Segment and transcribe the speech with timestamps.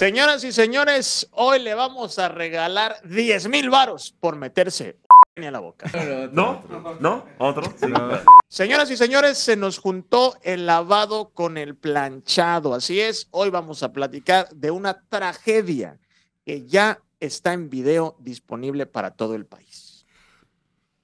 [0.00, 4.96] Señoras y señores, hoy le vamos a regalar 10 mil varos por meterse
[5.36, 5.90] a la boca.
[6.32, 6.64] ¿No?
[7.00, 7.26] ¿No?
[7.36, 7.64] ¿Otro?
[7.76, 7.86] Sí.
[8.48, 12.72] Señoras y señores, se nos juntó el lavado con el planchado.
[12.72, 15.98] Así es, hoy vamos a platicar de una tragedia
[16.46, 19.89] que ya está en video disponible para todo el país.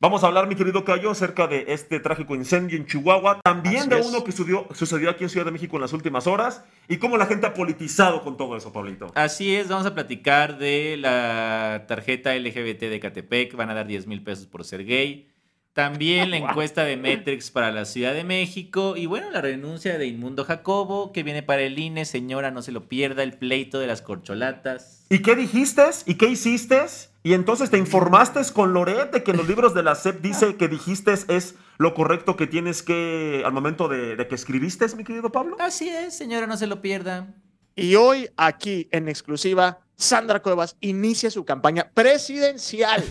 [0.06, 3.88] Vamos a hablar, mi querido Cayo, acerca de este trágico incendio en Chihuahua, también Así
[3.88, 4.06] de es.
[4.06, 7.16] uno que sucedió, sucedió aquí en Ciudad de México en las últimas horas y cómo
[7.16, 9.10] la gente ha politizado con todo eso, Pablito.
[9.16, 14.06] Así es, vamos a platicar de la tarjeta LGBT de Catepec, van a dar 10
[14.06, 15.26] mil pesos por ser gay.
[15.76, 18.96] También la encuesta de Metrix para la Ciudad de México.
[18.96, 22.06] Y bueno, la renuncia de Inmundo Jacobo, que viene para el INE.
[22.06, 25.04] Señora, no se lo pierda, el pleito de las corcholatas.
[25.10, 25.82] ¿Y qué dijiste?
[26.06, 26.80] ¿Y qué hiciste?
[27.22, 30.56] Y entonces te informaste con Loret de que en los libros de la SEP dice
[30.56, 35.04] que dijiste es lo correcto que tienes que al momento de, de que escribiste, mi
[35.04, 35.58] querido Pablo.
[35.60, 37.34] Así es, señora, no se lo pierda.
[37.74, 43.04] Y hoy, aquí en exclusiva, Sandra Cuevas inicia su campaña presidencial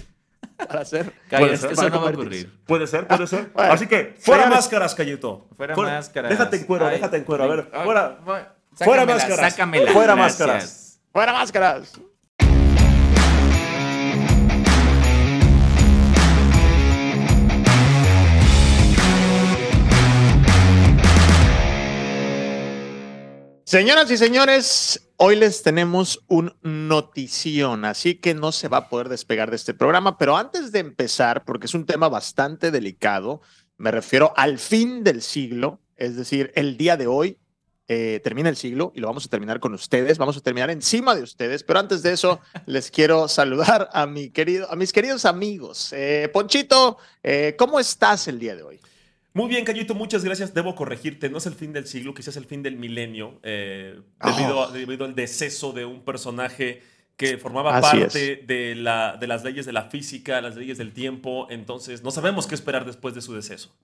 [0.58, 2.60] para ser, eso no va a ocurrir.
[2.66, 3.52] Puede ser, puede ser.
[3.54, 5.48] Bueno, Así que, fuera señores, máscaras, Cayito.
[5.56, 6.30] Fuera máscaras.
[6.32, 7.44] Déjate en cuero, Ay, déjate en cuero.
[7.44, 8.18] A ver, ay, fuera.
[8.26, 8.44] ay,
[8.78, 10.40] fuera sácamela, máscaras, sácamela, fuera gracias.
[10.48, 10.82] máscaras.
[11.12, 11.94] ¡Fuera máscaras!
[23.68, 29.10] Señoras y señores, hoy les tenemos un notición, así que no se va a poder
[29.10, 33.42] despegar de este programa, pero antes de empezar, porque es un tema bastante delicado,
[33.78, 37.40] me refiero al fin del siglo, es decir, el día de hoy
[37.88, 41.16] eh, termina el siglo y lo vamos a terminar con ustedes, vamos a terminar encima
[41.16, 45.26] de ustedes, pero antes de eso les quiero saludar a mi querido, a mis queridos
[45.26, 45.92] amigos.
[45.92, 48.80] Eh, Ponchito, eh, ¿cómo estás el día de hoy?
[49.36, 50.54] Muy bien, Cayito, muchas gracias.
[50.54, 54.64] Debo corregirte, no es el fin del siglo, quizás el fin del milenio, eh, debido,
[54.64, 56.82] a- debido al deceso de un personaje
[57.18, 60.94] que formaba Así parte de, la, de las leyes de la física, las leyes del
[60.94, 63.76] tiempo, entonces no sabemos qué esperar después de su deceso.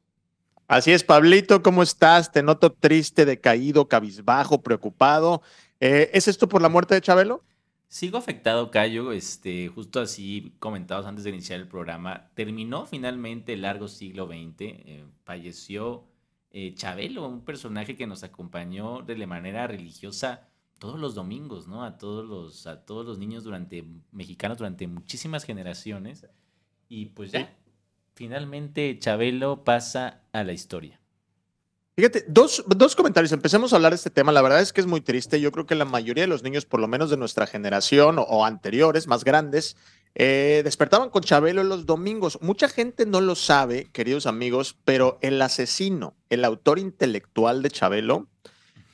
[0.69, 2.31] Así es, Pablito, ¿cómo estás?
[2.31, 5.41] Te noto triste, decaído, cabizbajo, preocupado.
[5.81, 7.43] Eh, ¿Es esto por la muerte de Chabelo?
[7.91, 9.11] Sigo afectado, Cayo.
[9.11, 12.31] Este, justo así comentados antes de iniciar el programa.
[12.35, 14.61] Terminó finalmente el largo siglo XX.
[14.61, 16.05] eh, falleció
[16.51, 20.47] eh, Chabelo, un personaje que nos acompañó de la manera religiosa
[20.79, 21.83] todos los domingos, ¿no?
[21.83, 26.25] A todos los, a todos los niños durante, mexicanos durante muchísimas generaciones.
[26.87, 27.53] Y pues ya,
[28.15, 31.00] finalmente Chabelo pasa a la historia.
[31.97, 33.33] Fíjate, dos, dos comentarios.
[33.33, 34.31] Empecemos a hablar de este tema.
[34.31, 35.41] La verdad es que es muy triste.
[35.41, 38.45] Yo creo que la mayoría de los niños, por lo menos de nuestra generación o,
[38.45, 39.75] anteriores, más grandes,
[40.15, 42.39] eh, despertaban con Chabelo los domingos.
[42.41, 48.27] Mucha gente no lo sabe, queridos amigos, pero el asesino, el autor intelectual de Chabelo,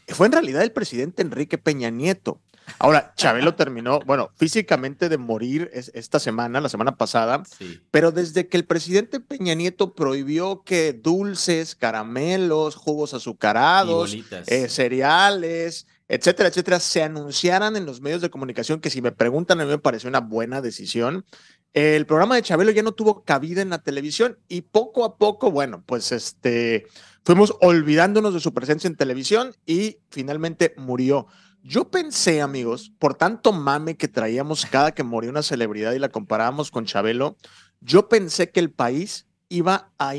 [0.08, 2.40] fue en realidad el presidente Enrique Peña Nieto.
[2.80, 7.80] Ahora, Chabelo terminó, bueno, físicamente de morir es- esta semana, la semana pasada, Sí.
[7.92, 14.16] pero desde que el presidente Peña Nieto prohibió que dulces, caramelos, jugos azucarados,
[14.48, 19.60] eh, cereales, etcétera, etcétera, se anunciaran en los medios de comunicación, que si me preguntan,
[19.60, 21.26] a mí me pareció una buena decisión.
[21.74, 25.52] El programa de Chabelo ya no tuvo cabida en la televisión y poco a poco,
[25.52, 26.88] bueno, pues este,
[27.24, 31.28] fuimos olvidándonos de su presencia en televisión y finalmente murió.
[31.70, 36.08] Yo pensé, amigos, por tanto mame que traíamos cada que moría una celebridad y la
[36.08, 37.36] comparábamos con Chabelo,
[37.82, 40.16] yo pensé que el país iba a,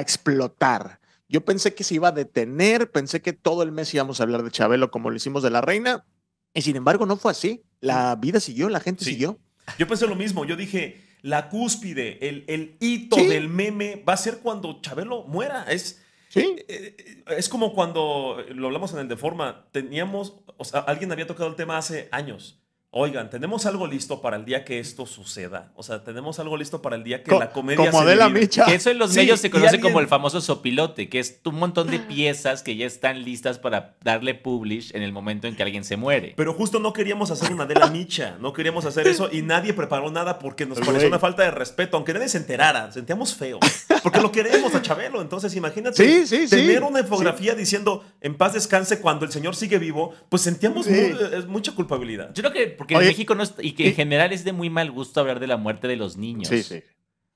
[0.00, 0.98] explotar.
[1.28, 4.42] Yo pensé que se iba a detener, pensé que todo el mes íbamos a hablar
[4.42, 6.06] de Chabelo como lo hicimos de la reina,
[6.54, 7.62] y sin embargo no fue así.
[7.82, 9.10] La vida siguió, la gente Sí.
[9.10, 9.38] siguió.
[9.78, 13.26] Yo pensé lo mismo, yo dije, la cúspide, el, el hito Sí.
[13.26, 15.64] del meme va a ser cuando Chabelo muera.
[15.64, 16.00] Es,
[16.36, 21.10] Sí, eh, es como cuando, lo hablamos en el de forma, teníamos, o sea, alguien
[21.10, 22.62] había tocado el tema hace años.
[22.92, 25.70] Oigan, tenemos algo listo para el día que esto suceda.
[25.74, 28.26] O sea, tenemos algo listo para el día que Co- la comedia como se Adela
[28.28, 28.40] divide.
[28.40, 28.64] Micha.
[28.64, 31.40] Que eso en los Sí, medios se conoce alguien- como el famoso sopilote, que es
[31.44, 35.56] un montón de piezas que ya están listas para darle publish en el momento en
[35.56, 36.32] que alguien se muere.
[36.36, 40.10] Pero justo no queríamos hacer una Adela Micha, no queríamos hacer eso y nadie preparó
[40.10, 43.58] nada porque nos pareció una falta de respeto, aunque nadie se enterara, sentíamos feo,
[44.02, 46.56] porque lo queremos a Chabelo, entonces imagínate Sí, sí, sí.
[46.56, 50.94] tener una infografía diciendo en paz descanse cuando el señor sigue vivo, pues sentíamos mu-
[50.94, 52.30] eh, mucha culpabilidad.
[52.32, 54.52] Yo creo que porque Oye, en México no es- y que en general es de
[54.52, 56.48] muy mal gusto hablar de la muerte de los niños.
[56.48, 56.82] sí, sí.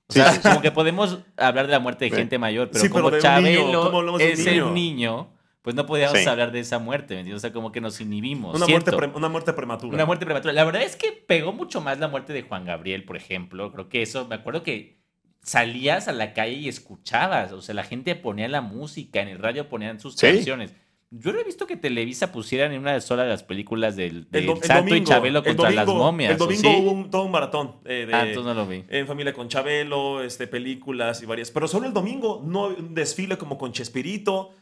[0.08, 2.16] O sea, como que podemos hablar de la muerte de Sí.
[2.16, 4.68] gente mayor, pero Sí, pero como niño, Chabelo ¿cómo hablamos de un es niño?
[4.68, 5.32] el niño,
[5.62, 6.26] pues no podíamos Sí.
[6.28, 7.38] hablar de esa muerte, ¿me entiendes?
[7.38, 8.56] O sea, como que nos inhibimos.
[8.56, 8.96] Una muerte, siento.
[8.96, 9.94] pre- una muerte prematura.
[9.94, 10.52] Una muerte prematura.
[10.52, 13.70] La verdad es que pegó mucho más la muerte de Juan Gabriel, por ejemplo.
[13.72, 14.98] Creo que eso, me acuerdo que
[15.42, 19.38] salías a la calle y escuchabas, o sea, la gente ponía la música, en el
[19.38, 20.26] radio ponían sus Sí.
[20.26, 20.74] canciones.
[21.12, 24.28] Yo no he visto que Televisa pusieran en una sola de las películas del,
[24.62, 26.32] Santo y Chabelo contra las momias.
[26.32, 27.74] El domingo hubo todo un maratón.
[27.84, 28.84] Eh, de, ah, entonces no lo vi.
[28.88, 31.50] En familia con Chabelo, este, películas y varias.
[31.50, 34.52] Pero solo el domingo, no un desfile como con Chespirito.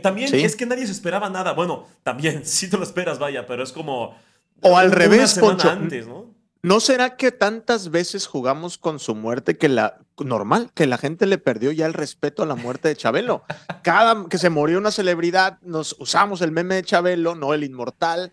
[0.00, 1.54] también es que nadie se esperaba nada.
[1.54, 4.16] Bueno, también, sí te lo esperas, vaya, pero es como.
[4.62, 5.68] O al revés, Poncho.
[5.68, 6.35] Antes, ¿no?
[6.62, 11.26] ¿No será que tantas veces jugamos con su muerte que la normal, que la gente
[11.26, 13.44] le perdió ya el respeto a la muerte de Chabelo?
[13.82, 18.32] Cada que se murió una celebridad, nos usamos el meme de Chabelo, no el inmortal,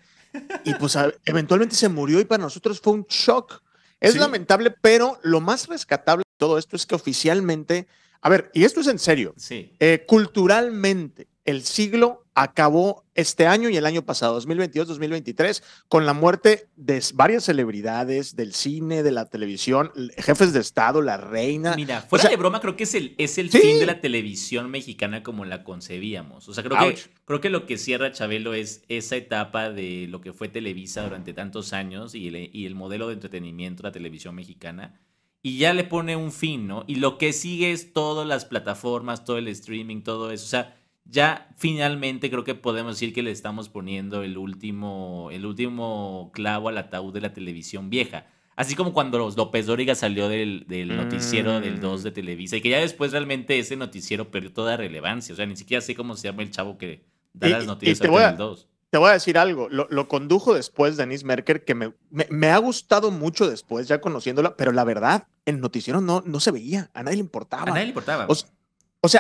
[0.64, 3.62] y pues eventualmente se murió y para nosotros fue un shock.
[4.00, 7.88] Es lamentable, pero lo más rescatable de todo esto es que oficialmente,
[8.22, 9.76] a ver, y esto es en serio, sí.
[9.80, 16.68] Eh, culturalmente, el siglo acabó este año y el año pasado, 2022-2023, con la muerte
[16.76, 21.76] de varias celebridades del cine, de la televisión, jefes de Estado, la reina.
[21.76, 25.22] Mira, fuera de broma, creo que es el, es el fin de la televisión mexicana
[25.22, 26.48] como la concebíamos.
[26.48, 30.22] O sea, creo que, creo que lo que cierra Chabelo es esa etapa de lo
[30.22, 33.94] que fue Televisa durante tantos años y el, y el modelo de entretenimiento de la
[33.94, 35.00] televisión mexicana
[35.46, 36.86] y ya le pone un fin, ¿no?
[36.88, 40.46] Y lo que sigue es todas las plataformas, todo el streaming, todo eso.
[40.46, 45.46] O sea, ya finalmente creo que podemos decir que le estamos poniendo el último, el
[45.46, 48.26] último clavo al ataúd de la televisión vieja.
[48.56, 50.66] Así como cuando López Dóriga salió del,
[50.96, 52.04] noticiero del 2 mm.
[52.04, 55.34] de Televisa y que ya después realmente ese noticiero perdió toda relevancia.
[55.34, 57.04] O sea, ni siquiera sé cómo se llama el chavo que
[57.34, 58.68] da las noticias del 2.
[58.92, 63.10] Te voy a decir algo, lo, condujo después Denise Merker, que me, me, ha gustado
[63.10, 67.18] mucho después, ya conociéndola, pero la verdad, el noticiero no, no se veía, a nadie
[67.18, 67.64] le importaba.
[67.64, 68.28] A nadie le importaba.
[68.30, 68.50] O sea,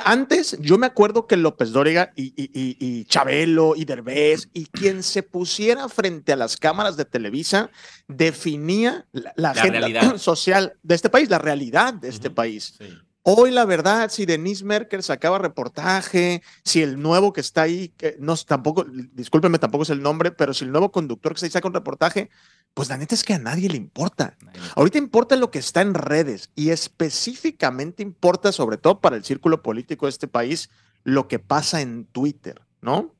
[0.05, 5.23] antes yo me acuerdo que López Dóriga y, y, Chabelo y Derbez y quien se
[5.23, 7.69] pusiera frente a las cámaras de Televisa
[8.07, 12.77] definía la, agenda social de este país, la realidad de este país.
[13.25, 18.17] Hoy, la verdad, si Denise Merker sacaba reportaje, si el nuevo que está ahí, que
[18.19, 21.51] no tampoco, discúlpeme, tampoco es el nombre, pero si el nuevo conductor que está ahí
[21.51, 22.29] saca un reportaje,
[22.73, 24.35] pues la neta es que a nadie le importa.
[24.75, 29.63] Ahorita importa lo que está en redes y específicamente importa, sobre todo para el círculo
[29.63, 30.69] político de este país,
[31.05, 33.12] lo que pasa en Twitter, ¿no?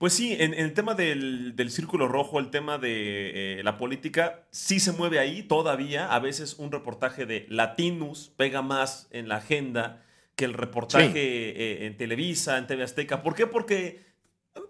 [0.00, 4.80] Pues sí, en, el tema del, círculo rojo, el tema de eh, la política, sí
[4.80, 6.10] se mueve ahí todavía.
[6.10, 10.02] A veces un reportaje de Latinus pega más en la agenda
[10.36, 13.22] que el reportaje eh, en Televisa, en TV Azteca.
[13.22, 13.46] ¿Por qué?
[13.46, 14.00] Porque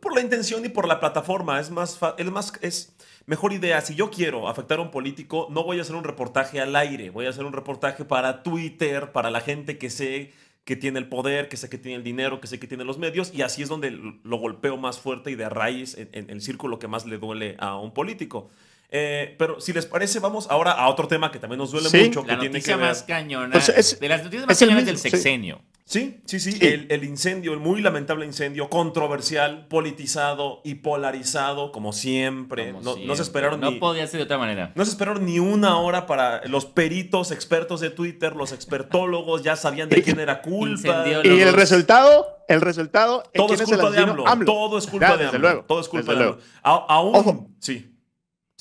[0.03, 1.61] por la intención y por la plataforma.
[1.61, 3.81] Es más, es más, es mejor idea.
[3.83, 7.11] Si yo quiero afectar a un político, no voy a hacer un reportaje al aire.
[7.11, 10.33] Voy a hacer un reportaje para Twitter, para la gente que sé
[10.65, 12.99] que tiene el poder, que sé que tiene el dinero, que sé que tiene los
[12.99, 13.33] medios.
[13.35, 16.89] Y así es donde lo golpeo más fuerte y de raíz en, el círculo que
[16.89, 18.51] más le duele a un político.
[18.93, 22.25] Eh, pero si les parece, vamos ahora a otro tema que también nos duele mucho.
[22.27, 23.53] La noticia más cañona.
[23.53, 25.61] Pues de las noticias más cañonas del sexenio.
[25.63, 26.59] Sí, sí, sí.
[26.61, 32.73] El, incendio, el muy lamentable incendio, controversial, politizado y polarizado, como siempre.
[32.73, 33.79] no, se esperaron no ni.
[33.79, 34.73] podía ser de otra manera.
[34.77, 39.57] No se esperaron ni una hora para los peritos, expertos de Twitter, los expertólogos ya
[39.57, 41.05] sabían de quién era culpa.
[41.25, 43.25] Y el resultado, el resultado.
[43.35, 44.25] Todo es culpa de AMLO.
[44.45, 45.65] Todo es culpa de AMLO.
[45.65, 46.39] Todo es culpa de AMLO.
[46.63, 47.91] aún, sí.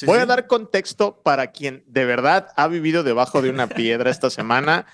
[0.05, 4.29] Voy a dar contexto para quien de verdad ha vivido debajo de una piedra esta
[4.29, 4.85] semana.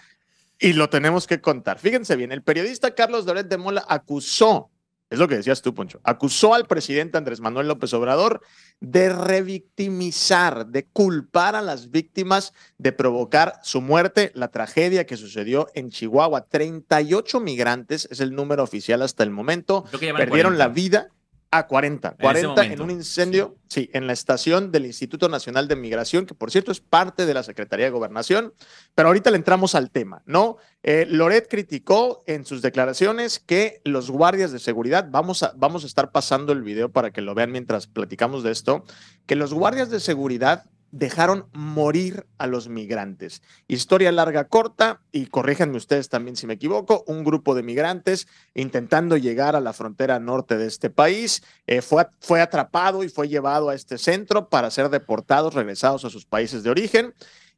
[0.60, 1.80] Y lo tenemos que contar.
[1.80, 4.72] Fíjense bien, el periodista Carlos Doret de Mola acusó,
[5.10, 8.42] es lo que decías tú, Poncho, acusó al presidente Andrés Manuel López Obrador
[8.80, 15.68] de revictimizar, de culpar a las víctimas de provocar su muerte, la tragedia que sucedió
[15.76, 16.48] en Chihuahua.
[16.48, 19.86] 38 migrantes, es el número oficial hasta el momento,
[20.16, 21.10] perdieron la vida
[21.58, 22.16] a 40.
[22.20, 26.52] 40 en, un incendio, sí, en la estación del Instituto Nacional de Migración, que por
[26.52, 28.54] cierto es parte de la Secretaría de Gobernación.
[28.94, 30.58] Pero ahorita le entramos al tema, ¿no?
[30.84, 35.88] Eh, Loret criticó en sus declaraciones que los guardias de seguridad, vamos a, vamos a
[35.88, 38.86] estar pasando el video para que lo vean mientras platicamos de esto,
[39.26, 43.42] que los guardias de seguridad dejaron morir a los migrantes.
[43.68, 49.18] Historia larga, corta, y corríjanme ustedes también si me equivoco, un grupo de migrantes intentando
[49.18, 53.68] llegar a la frontera norte de este país, eh, fue, fue atrapado y fue llevado
[53.68, 57.14] a este centro para ser deportados, regresados a sus países de origen.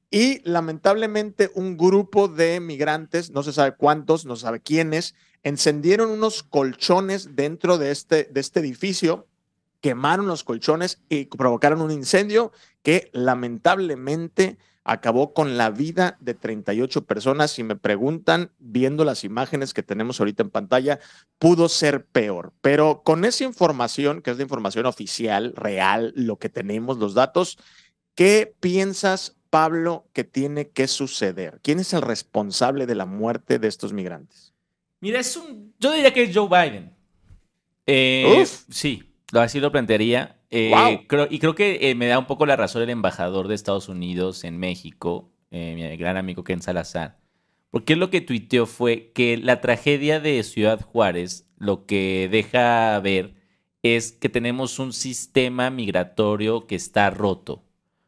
[0.09, 5.13] Y lamentablemente un grupo de migrantes, no se sabe cuántos, no se sabe quiénes,
[5.43, 9.27] encendieron unos colchones dentro de este, de este edificio
[9.81, 12.51] quemaron los colchones y provocaron un incendio
[12.87, 17.51] que lamentablemente acabó con la vida de 38 personas.
[17.51, 20.99] Si me preguntan, viendo las imágenes que tenemos ahorita en pantalla,
[21.37, 22.53] pudo ser peor.
[22.61, 27.57] Pero con esa información, que es la información oficial, real, lo que tenemos, los datos,
[28.15, 31.59] ¿qué piensas, Pablo, que tiene que suceder?
[31.61, 34.53] ¿Quién es el responsable de la muerte de estos migrantes?
[35.01, 36.95] Mira, es un, yo diría que es Joe Biden.
[37.85, 40.36] Eh, sí, así lo plantearía.
[40.49, 43.89] Eh, y creo que eh, me da un poco la razón el embajador de Estados
[43.89, 47.17] Unidos en México, mi gran amigo Ken Salazar.
[47.69, 53.35] Porque lo que tuiteó fue que la tragedia de Ciudad Juárez lo que deja ver
[53.83, 57.63] es que tenemos un sistema migratorio que está roto.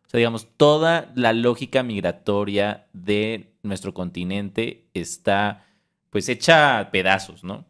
[0.05, 5.65] O sea, digamos, toda la lógica migratoria de nuestro continente está
[6.09, 7.65] pues hecha a pedazos, ¿no?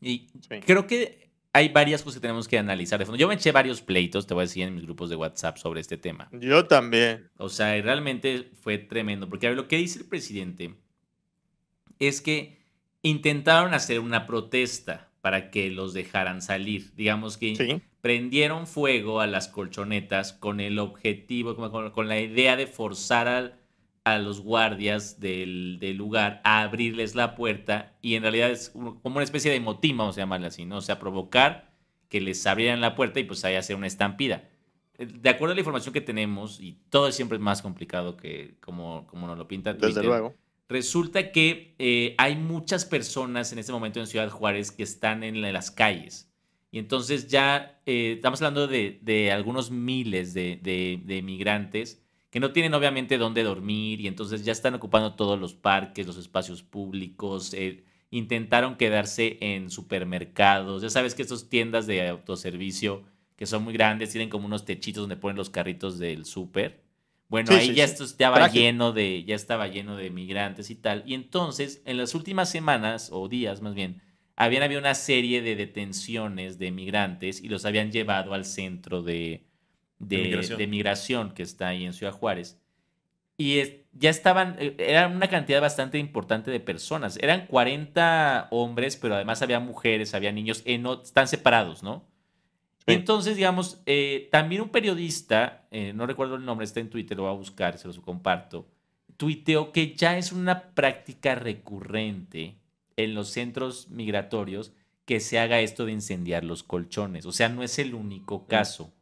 [0.00, 0.26] Y
[0.66, 1.21] creo que
[1.52, 3.18] hay varias cosas que tenemos que analizar de fondo.
[3.18, 5.80] Yo me eché varios pleitos, te voy a decir, en mis grupos de WhatsApp sobre
[5.80, 6.28] este tema.
[6.32, 7.30] Yo también.
[7.36, 10.74] O sea, realmente fue tremendo, porque a ver, lo que dice el presidente
[11.98, 12.58] es que
[13.02, 16.92] intentaron hacer una protesta para que los dejaran salir.
[16.94, 21.54] Digamos que prendieron fuego a las colchonetas con el objetivo,
[21.92, 23.61] con, la idea de forzar
[24.04, 29.22] a los guardias del, lugar a abrirles la puerta y en realidad es como una
[29.22, 30.78] especie de motín, vamos a llamarle así, ¿no?
[30.78, 31.72] O sea, provocar
[32.08, 34.48] que les abrieran la puerta y pues ahí hacer una estampida.
[34.98, 39.06] De acuerdo a la información que tenemos, y todo siempre es más complicado que como,
[39.06, 40.34] como nos lo pinta Twitter, Desde luego
[40.72, 45.42] Resulta que eh, hay muchas personas en este momento en Ciudad Juárez que están en
[45.52, 46.32] las calles.
[46.70, 52.01] Y entonces ya eh, estamos hablando de, algunos miles de, migrantes
[52.32, 56.16] que no tienen obviamente dónde dormir y entonces ya están ocupando todos los parques, los
[56.16, 57.52] espacios públicos.
[57.52, 60.80] Eh, intentaron quedarse en supermercados.
[60.80, 63.04] Ya sabes que estas tiendas de autoservicio
[63.36, 66.80] que son muy grandes tienen como unos techitos donde ponen los carritos del súper.
[67.28, 71.02] Bueno, ahí ya esto estaba lleno de, ya estaba lleno de migrantes y tal.
[71.04, 74.00] Y entonces, en las últimas semanas, o días más bien,
[74.36, 79.44] habían habido una serie de detenciones de migrantes y los habían llevado al centro de,
[80.02, 81.32] de, migración.
[81.32, 82.58] que está ahí en Ciudad Juárez.
[83.38, 83.60] Y
[83.92, 87.18] ya estaban, eh, era una cantidad bastante importante de personas.
[87.18, 92.04] Eran 40 hombres, pero además había mujeres, había niños, están separados, ¿no?
[92.86, 97.24] Entonces, digamos, eh, también un periodista, eh, no recuerdo el nombre, está en Twitter, lo
[97.24, 98.68] voy a buscar, se los comparto,
[99.16, 102.56] tuiteó que ya es una práctica recurrente
[102.96, 104.72] en los centros migratorios
[105.04, 107.26] que se haga esto de incendiar los colchones.
[107.26, 108.92] O sea, no es el único caso.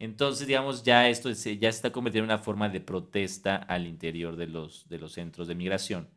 [0.00, 4.34] Entonces, digamos, ya esto se, ya está convirtiendo en una forma de protesta al interior
[4.34, 6.08] de los, de los centros de migración.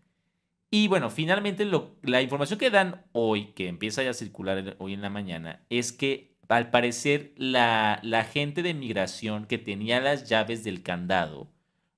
[0.71, 1.69] Y bueno, finalmente
[2.01, 5.91] la información que dan hoy, que empieza ya a circular hoy en la mañana, es
[5.91, 11.51] que al parecer la, la gente de migración que tenía las llaves del candado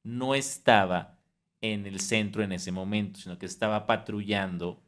[0.04, 1.18] no estaba
[1.62, 4.82] en el centro en ese momento, sino que estaba patrullando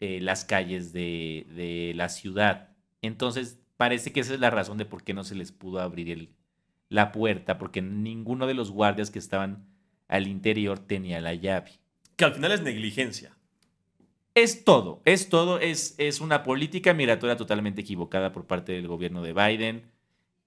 [0.00, 2.68] eh, las calles de, la ciudad.
[3.02, 6.10] Entonces, parece que esa es la razón de por qué no se les pudo abrir
[6.10, 6.34] el,
[6.90, 9.66] la puerta, porque ninguno de los guardias que estaban
[10.08, 11.72] al interior tenía la llave.
[12.16, 13.36] Que al final es negligencia.
[14.34, 19.22] Es todo, es todo, es, es una política migratoria totalmente equivocada por parte del gobierno
[19.22, 19.90] de Biden.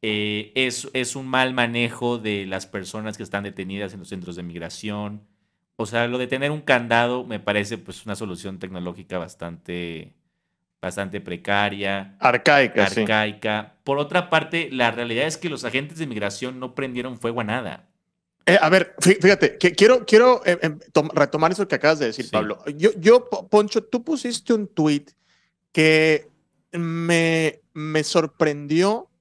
[0.02, 4.36] Eh, es, es, un mal manejo de las personas que están detenidas en los centros
[4.36, 5.28] de migración.
[5.76, 10.16] O sea, lo de tener un candado me parece pues una solución tecnológica bastante,
[10.82, 12.16] bastante precaria.
[12.20, 12.86] Arcaica.
[12.86, 13.76] Arcaica.
[13.84, 17.44] Por otra parte, la realidad es que los agentes de migración no prendieron fuego a
[17.44, 17.88] nada.
[18.48, 20.80] Eh, a ver, fíjate, que quiero, quiero eh, em,
[21.14, 22.64] retomar eso que acabas de decir, Pablo.
[22.76, 25.06] Yo, yo, Poncho, tú pusiste un tweet
[25.72, 26.28] que
[26.72, 29.12] me, me sorprendió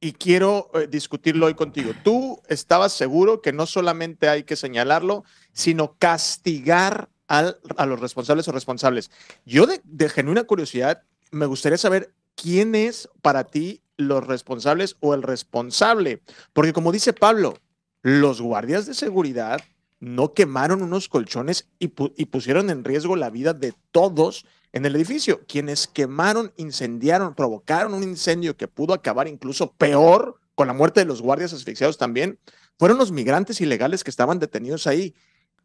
[0.00, 1.92] y quiero eh, discutirlo hoy contigo.
[2.02, 7.10] Tú estabas seguro que no solamente hay que señalarlo, sino castigar
[7.40, 9.10] a los responsables o responsables.
[9.46, 15.22] Yo de, genuina curiosidad me gustaría saber quién es para ti los responsables o el
[15.22, 16.22] responsable,
[16.52, 17.54] porque como dice Pablo,
[18.02, 19.62] los guardias de seguridad
[19.98, 25.42] no quemaron unos colchones y, pusieron en riesgo la vida de todos en el edificio.
[25.46, 31.06] Quienes quemaron, incendiaron, provocaron un incendio que pudo acabar incluso peor con la muerte de
[31.06, 32.38] los guardias asfixiados también,
[32.78, 35.14] fueron los migrantes ilegales que estaban detenidos ahí.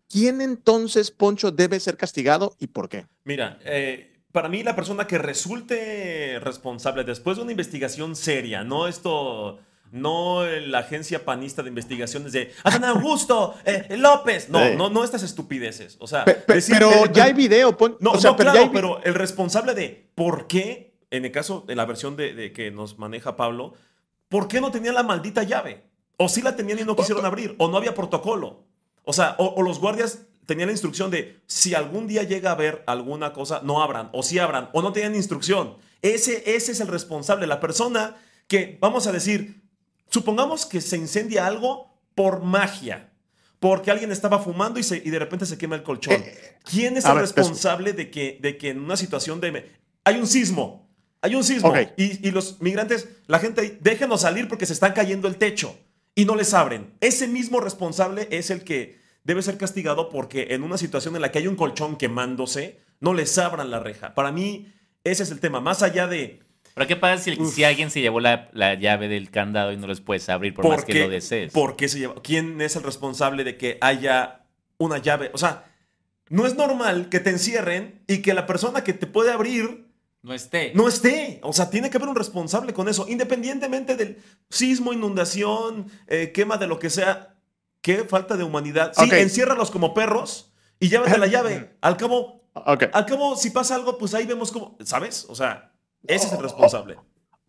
[0.10, 3.06] ¿Quién entonces, Poncho, debe ser castigado y por qué?
[3.24, 8.88] Mira, eh, para mí la persona que resulte responsable después de una investigación seria, no
[8.88, 9.60] esto
[9.92, 14.50] no la agencia panista de investigaciones de Adán Augusto, eh, López.
[14.50, 15.98] No, no, no estas estupideces.
[16.00, 17.76] O sea, pero ya hay video.
[18.00, 21.76] no, o sea, pero, claro, pero el responsable de por qué, en el caso de
[21.76, 23.74] la versión de, que nos maneja Pablo,
[24.30, 25.86] ¿por qué no tenían la maldita llave?
[26.18, 28.67] O sí la tenían y no quisieron abrir, o no había protocolo.
[29.08, 32.84] O sea, o, los guardias tenían la instrucción de si algún día llega a haber
[32.86, 35.78] alguna cosa, no abran, o sí abran, o no tenían instrucción.
[36.02, 39.68] Ese, ese es el responsable, la persona que, vamos a decir,
[40.10, 43.12] Supongamos que se incendia algo por magia,
[43.60, 46.16] porque alguien estaba fumando y, y de repente se quema el colchón.
[46.16, 49.72] Eh, ¿Quién es el responsable de que, de que en una situación de...
[50.04, 50.90] Hay un sismo
[51.22, 51.74] Hay un sismo.
[51.98, 55.78] Y, y los migrantes, la gente, déjenos salir porque se está cayendo el techo.
[56.18, 56.96] Y no les abren.
[57.00, 61.32] Ese mismo responsable es el que debe ser castigado porque en una situación en la
[61.32, 64.16] que hay un colchón quemándose, no les abran la reja.
[64.16, 65.62] Para mí, ese es el tema.
[65.62, 66.40] Más allá de
[66.74, 69.86] ¿Pero qué pasa si, si alguien se llevó la, la llave del candado y no
[69.86, 71.52] los puedes abrir por, más que lo desees?
[71.52, 72.16] ¿Por qué se lleva?
[72.24, 74.48] ¿Quién es el responsable de que haya
[74.80, 75.30] una llave?
[75.34, 75.66] O sea,
[76.30, 79.87] no es normal que te encierren y que la persona que te puede abrir
[80.28, 80.72] No esté.
[80.76, 81.40] no esté.
[81.42, 86.58] O sea, tiene que haber un responsable con eso, independientemente del sismo, inundación, eh, quema
[86.58, 87.36] de lo que sea.
[87.82, 88.92] Qué falta de humanidad.
[88.94, 91.78] Sí, enciérralos como perros y llévate la llave.
[91.82, 92.86] Al cabo, Ok.
[92.92, 95.26] al cabo, si pasa algo, pues ahí vemos cómo, ¿sabes?
[95.30, 95.72] O sea,
[96.06, 96.98] ese es el responsable.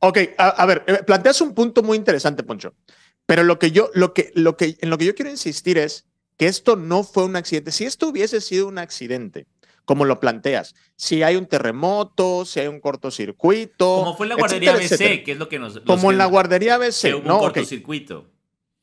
[0.00, 2.74] Ok, a, a ver, eh, planteas un punto muy interesante, Poncho.
[3.26, 6.06] Pero lo que yo, lo que, lo que, en lo que yo quiero insistir es
[6.36, 7.72] que esto no fue un accidente.
[7.72, 9.46] Si esto hubiese sido un accidente,
[9.88, 13.86] como lo planteas, si hay un terremoto, si hay un cortocircuito.
[14.00, 15.24] Como fue en la guardería etcétera, ABC, etcétera.
[15.24, 15.80] que es lo que nos.
[15.80, 17.36] Como que- en la guardería que hubo ¿no?
[17.36, 18.26] un cortocircuito.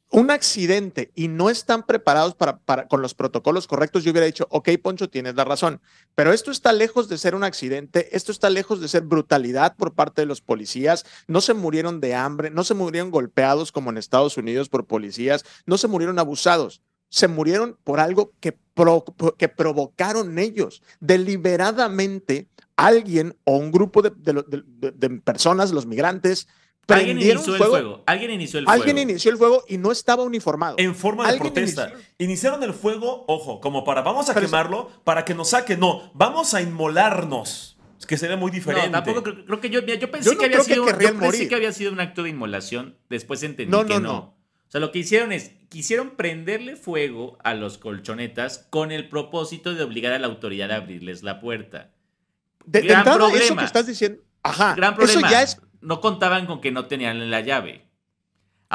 [0.10, 4.48] un accidente y no están preparados para, para, con los protocolos correctos, yo hubiera dicho,
[4.50, 5.80] ok, Poncho, tienes la razón,
[6.16, 9.94] pero esto está lejos de ser un accidente, esto está lejos de ser brutalidad por
[9.94, 13.98] parte de los policías, no se murieron de hambre, no se murieron golpeados como en
[14.00, 16.82] Estados Unidos por policías, no se murieron abusados,
[17.16, 19.06] se murieron por algo que, pro-
[19.38, 25.86] que provocaron ellos, deliberadamente alguien o un grupo de, de de- de- de personas, los
[25.86, 26.48] migrantes,
[26.88, 28.04] Alguien inició el fuego.
[28.06, 29.10] Alguien inició el Alguien fuego.
[29.10, 30.76] inició el fuego y no estaba uniformado.
[30.78, 31.88] En forma de Alguien protesta.
[31.90, 35.78] inició- Iniciaron el fuego, ojo, como para vamos a Pero quemarlo, para que nos saque.
[35.78, 37.78] No, vamos a inmolarnos.
[38.00, 38.90] Es que sería muy diferente.
[38.90, 40.74] No, tampoco creo, creo que yo, mira, yo pensé Yo no que había creo que
[40.74, 44.00] sido, yo pensé que había sido un acto de inmolación, después entendí No, que no,
[44.02, 44.35] no.
[44.68, 49.74] O sea, lo que hicieron es, quisieron prenderle fuego a los colchonetas con el propósito
[49.74, 51.92] de obligar a la autoridad a abrirles la puerta.
[52.66, 53.62] De, de Gran entrada, eso problema.
[53.62, 55.20] que estás diciendo, ajá, Gran problema.
[55.20, 57.85] eso ya es No contaban con que no tenían la llave.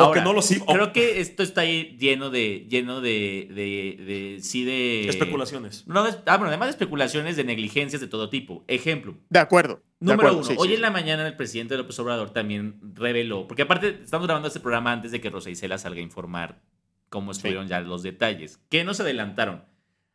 [0.09, 3.49] O que no lo sí- o- Creo que esto está ahí lleno de, lleno de,
[3.51, 5.09] de, de- sí de...
[5.09, 5.87] Especulaciones.
[5.87, 8.65] No, de- ah, bueno, además de especulaciones de negligencias de todo tipo.
[8.69, 9.83] Ejemplo, de acuerdo.
[10.01, 10.83] de Número acuerdo, uno, sí, hoy sí, en sí.
[10.83, 15.11] la mañana el presidente López Obrador también reveló, porque aparte estamos grabando este programa antes
[15.13, 16.61] de que Rosa Isela salga a informar
[17.09, 19.65] cómo estuvieron ya los detalles, que no se adelantaron.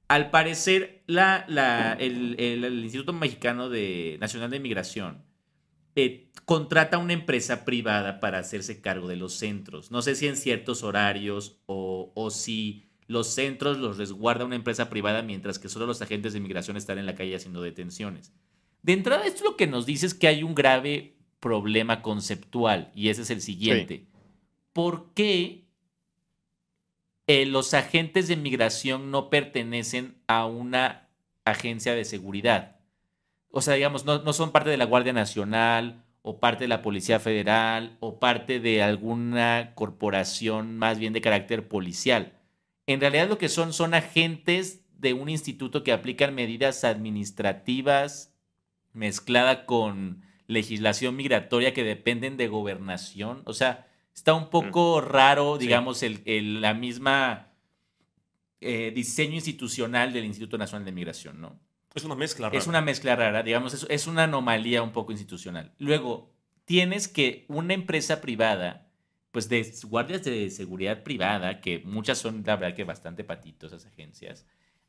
[0.07, 5.23] Al parecer, la, la- el, el- el Instituto Mexicano de, Nacional de Migración
[5.95, 9.91] eh, contrata una empresa privada para hacerse cargo de los centros.
[9.91, 14.89] No sé si en ciertos horarios o, o si los centros los resguarda una empresa
[14.89, 18.33] privada mientras que solo los agentes de migración están en la calle haciendo detenciones.
[18.81, 23.09] De entrada, esto lo que nos dice es que hay un grave problema conceptual y
[23.09, 24.07] ese es el siguiente.
[24.73, 25.65] ¿Por qué
[27.27, 31.09] eh, los agentes de migración no pertenecen a una
[31.45, 32.74] agencia de seguridad?
[33.57, 36.81] O sea, digamos, no, no son parte de la Guardia Nacional o parte de la
[36.81, 42.33] Policía Federal o parte de alguna corporación más bien de carácter policial.
[42.85, 48.33] En realidad lo que son son agentes de un instituto que aplican medidas administrativas
[48.91, 53.41] mezclada con legislación migratoria que dependen de gobernación.
[53.45, 55.61] O sea, está un poco raro, Sí.
[55.67, 57.53] digamos, el, el- la misma
[58.61, 61.59] eh, diseño institucional del Instituto Nacional de Migración, ¿no?
[61.95, 62.57] Es una mezcla rara.
[62.59, 65.71] Es una mezcla rara, digamos, es, es una anomalía un poco institucional.
[65.79, 66.31] Luego,
[66.65, 68.87] tienes que una empresa privada,
[69.31, 73.85] pues de guardias de seguridad privada, que muchas son, la verdad, que bastante patitos esas
[73.91, 74.45] agencias,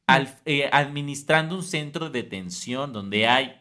[0.07, 3.61] al- eh, administrando un centro de detención donde hay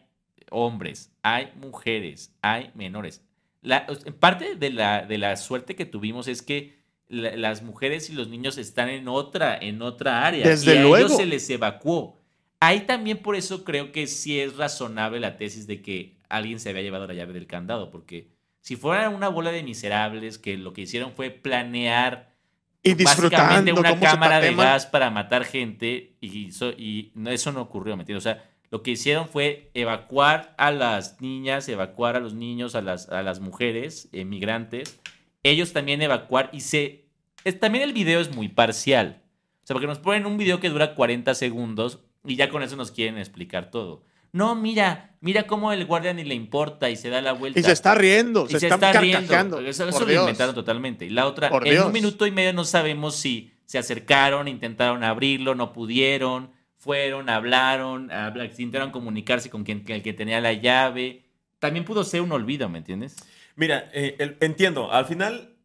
[0.50, 3.22] hombres, hay mujeres, hay menores.
[3.62, 3.86] La,
[4.20, 6.78] parte de la, de la suerte que tuvimos es que
[7.08, 10.46] la- las mujeres y los niños están en otra, en otra área.
[10.48, 10.96] Desde y a luego.
[10.98, 12.20] ellos se les evacuó.
[12.60, 16.70] Ahí también por eso creo que sí es razonable la tesis de que alguien se
[16.70, 18.28] había llevado la llave del candado, porque
[18.60, 22.34] si fuera una bola de miserables que lo que hicieron fue planear
[22.82, 27.96] Y básicamente una cámara de gas para matar gente y, hizo- y eso no ocurrió,
[27.96, 28.24] ¿me entiendes?
[28.26, 32.82] O sea, lo que hicieron fue evacuar a las niñas, evacuar a los niños, a
[32.82, 34.98] las, a las mujeres emigrantes,
[35.44, 37.04] ellos también evacuar y se...
[37.44, 39.22] es- también el video es muy parcial.
[39.62, 42.76] O sea, porque nos ponen un video que dura 40 segundos y ya con eso
[42.76, 44.04] nos quieren explicar todo.
[44.32, 47.58] No, mira, mira cómo el guardia ni le importa y se da la vuelta.
[47.58, 49.18] Y se está riendo, Y se, se, está, riendo.
[49.20, 49.60] carcajeando.
[49.60, 50.20] Eso, lo Dios.
[50.22, 51.06] inventaron totalmente.
[51.06, 51.86] Y la otra, Por en Dios.
[51.86, 58.10] un minuto y medio no sabemos si se acercaron, intentaron abrirlo, no pudieron, fueron, hablaron,
[58.12, 61.24] habla- intentaron comunicarse con quien, el que tenía la llave.
[61.58, 63.16] También pudo ser un olvido, ¿me entiendes?
[63.54, 64.92] Mira, eh, el- entiendo.
[64.92, 65.55] Al final,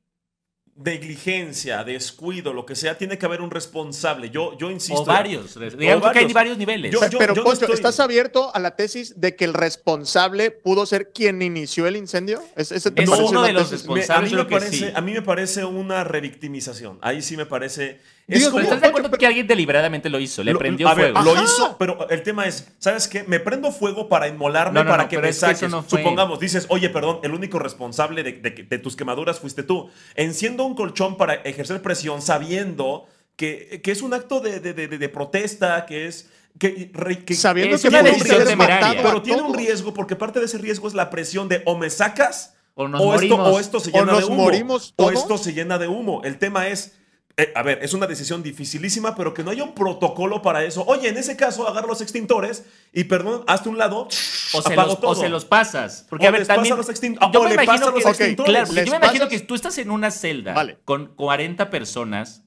[0.76, 4.30] negligencia, descuido, lo que sea, tiene que haber un responsable.
[4.30, 5.02] Yo, yo insisto.
[5.02, 5.60] O varios.
[5.78, 6.92] Digamos que hay varios niveles.
[6.92, 11.42] Yo, pero, Poncho, ¿estás abierto a la tesis de que el responsable pudo ser quien
[11.42, 12.42] inició el incendio?
[12.56, 14.10] ¿Es, uno de los responsables.
[14.10, 16.98] a, mí me parece, a mí me parece una revictimización.
[17.02, 20.44] Ahí sí me parece ¿Estás de acuerdo que alguien deliberadamente lo hizo?
[20.44, 21.22] Le prendió fuego.
[21.22, 23.24] lo hizo, pero el tema es, ¿sabes qué?
[23.24, 25.72] Me prendo fuego para inmolarme, para que me saques.
[25.88, 29.90] Supongamos, dices, oye, perdón, el único responsable de, tus quemaduras fuiste tú.
[30.16, 36.08] Enciendo un colchón para ejercer presión sabiendo que, que es un acto de, protesta, que
[36.08, 36.30] es...
[36.60, 36.92] Que,
[37.34, 39.02] sabiendo que una decisión temeraria.
[39.02, 41.90] Pero tiene un riesgo, porque parte de ese riesgo es la presión de o me
[41.90, 43.16] sacas o,
[43.60, 44.50] esto, se llena de humo.
[44.96, 46.22] o esto se llena de humo.
[46.24, 46.98] El tema es
[47.38, 50.84] eh, a ver, es una decisión dificilísima, pero que no haya un protocolo para eso.
[50.86, 54.08] Oye, en ese caso, agarra los extintores y, perdón, hazte un lado,
[54.54, 56.06] o se, los, o se los pasas.
[56.10, 56.76] Porque, a ver, también.
[56.76, 56.88] Los
[57.32, 61.08] yo me imagino que, Claro, yo me imagino que tú estás en una celda con
[61.16, 62.44] 40 personas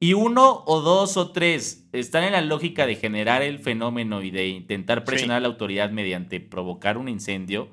[0.00, 4.30] y uno o dos o tres están en la lógica de generar el fenómeno y
[4.30, 7.68] de intentar presionar a la autoridad mediante provocar un incendio.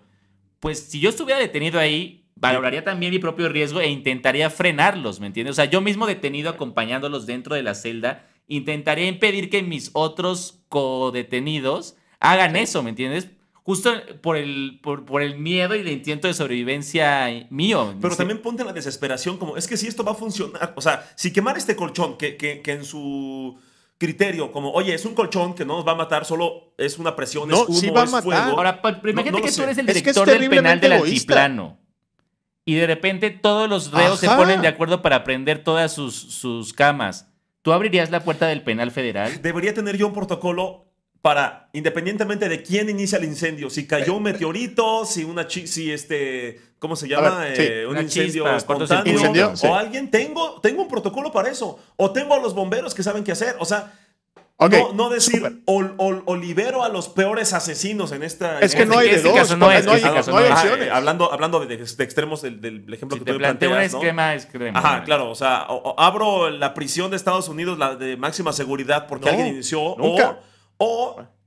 [0.60, 5.28] Pues si yo estuviera detenido ahí, valoraría también mi propio riesgo e intentaría frenarlos, ¿me
[5.28, 5.54] entiendes?
[5.54, 10.64] O sea, yo mismo detenido acompañándolos dentro de la celda, intentaría impedir que mis otros
[10.70, 13.30] codetenidos hagan eso, ¿me entiendes?
[13.64, 17.96] Justo por el, por, el miedo y el intento de sobrevivencia mío.
[18.00, 21.06] Pero también ponte la desesperación como, es que si esto va a funcionar, o sea,
[21.16, 23.60] si quemar este colchón, que, que, en su
[23.98, 27.14] criterio, como, oye, es un colchón que no nos va a matar, solo es una
[27.14, 28.42] presión, es humo, va es a fuego.
[28.42, 31.87] Ahora, imagínate que tú eres el director del penal del altiplano
[32.68, 36.74] y de repente todos los reos se ponen de acuerdo para prender todas sus, sus
[36.74, 37.26] camas.
[37.62, 39.42] ¿Tú abrirías la puerta del penal federal?
[39.42, 40.86] Debería tener yo un protocolo
[41.22, 46.60] para, independientemente de quién inicia el incendio, si cayó un meteorito, si una si este,
[46.78, 47.46] ¿cómo se llama?
[47.48, 52.40] Eh, un incendio espontáneo, o alguien, tengo, tengo un protocolo para eso, o tengo a
[52.40, 53.94] los bomberos que saben qué hacer, o sea,
[54.60, 58.60] no, no, decir o, libero a los peores asesinos en esta.
[58.60, 59.56] Es que no hay de dos.
[59.58, 60.90] no, hay, opciones.
[60.92, 63.94] hablando hablando de, extremos del, ejemplo que te tú planteas.
[63.94, 64.78] un esquema extremo.
[64.78, 65.30] Ajá, claro.
[65.30, 65.68] O sea,
[65.98, 69.96] abro la prisión de Estados Unidos, la de máxima seguridad, porque alguien inició.
[69.98, 70.30] Nunca.
[70.32, 70.47] O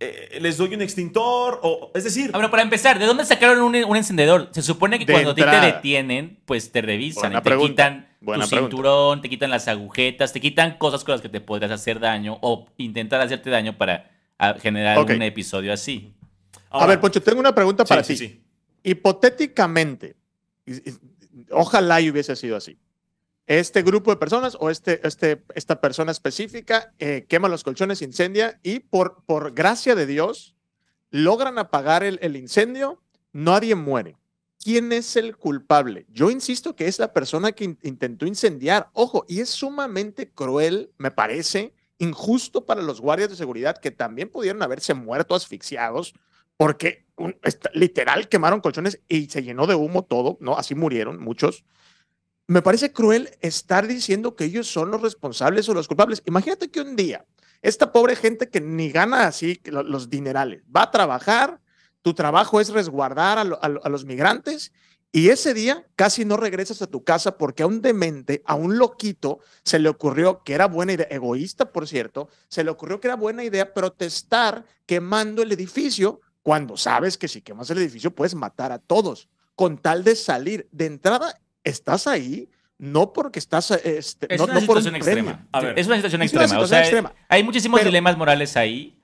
[0.01, 2.31] eh, les doy un extintor, o es decir...
[2.33, 4.49] Ahora, para empezar, ¿de dónde sacaron un, encendedor?
[4.53, 9.29] Se supone que cuando te detienen, pues te revisan y te quitan tu cinturón, te
[9.29, 13.21] quitan las agujetas, te quitan cosas con las que te podrías hacer daño o intentar
[13.21, 14.11] hacerte daño para
[14.61, 16.14] generar un episodio así.
[16.71, 18.43] a ver, Poncho, tengo una pregunta para ti.
[18.83, 20.16] Hipotéticamente,
[21.51, 22.79] ojalá y hubiese sido así
[23.59, 28.61] este grupo de personas o este, este, esta persona específica eh, quema los colchones, incendia
[28.63, 30.55] y por, por gracia de Dios
[31.11, 34.17] logran apagar el, incendio, nadie muere.
[34.63, 36.07] ¿Quién es el culpable?
[36.13, 38.89] Yo insisto que es la persona que intentó incendiar.
[38.93, 44.29] Ojo, y es sumamente cruel, me parece, injusto para los guardias de seguridad que también
[44.29, 46.15] pudieron haberse muerto asfixiados
[46.57, 47.05] porque
[47.75, 50.57] literal quemaron colchones y se llenó de humo todo, ¿no?
[50.57, 51.65] Así murieron muchos
[52.51, 56.21] me parece cruel estar diciendo que ellos son los responsables o los culpables.
[56.27, 57.25] Imagínate que un día
[57.63, 61.61] esta pobre gente que ni gana así los dinerales va a trabajar,
[62.03, 64.73] tu trabajo es resguardar a, los migrantes
[65.13, 68.79] y ese día casi no regresas a tu casa porque a un demente, a un
[68.79, 73.07] loquito, se le ocurrió que era buena idea, egoísta por cierto, se le ocurrió que
[73.07, 78.35] era buena idea protestar quemando el edificio cuando sabes que si quemas el edificio puedes
[78.35, 80.69] matar a todos con tal de salir.
[80.73, 82.49] De entrada, estás ahí
[82.81, 83.70] no porque estás.
[83.70, 85.46] Este, es no, una situación extrema.
[85.77, 87.12] es una situación extrema.
[87.29, 88.96] Hay muchísimos dilemas morales ahí.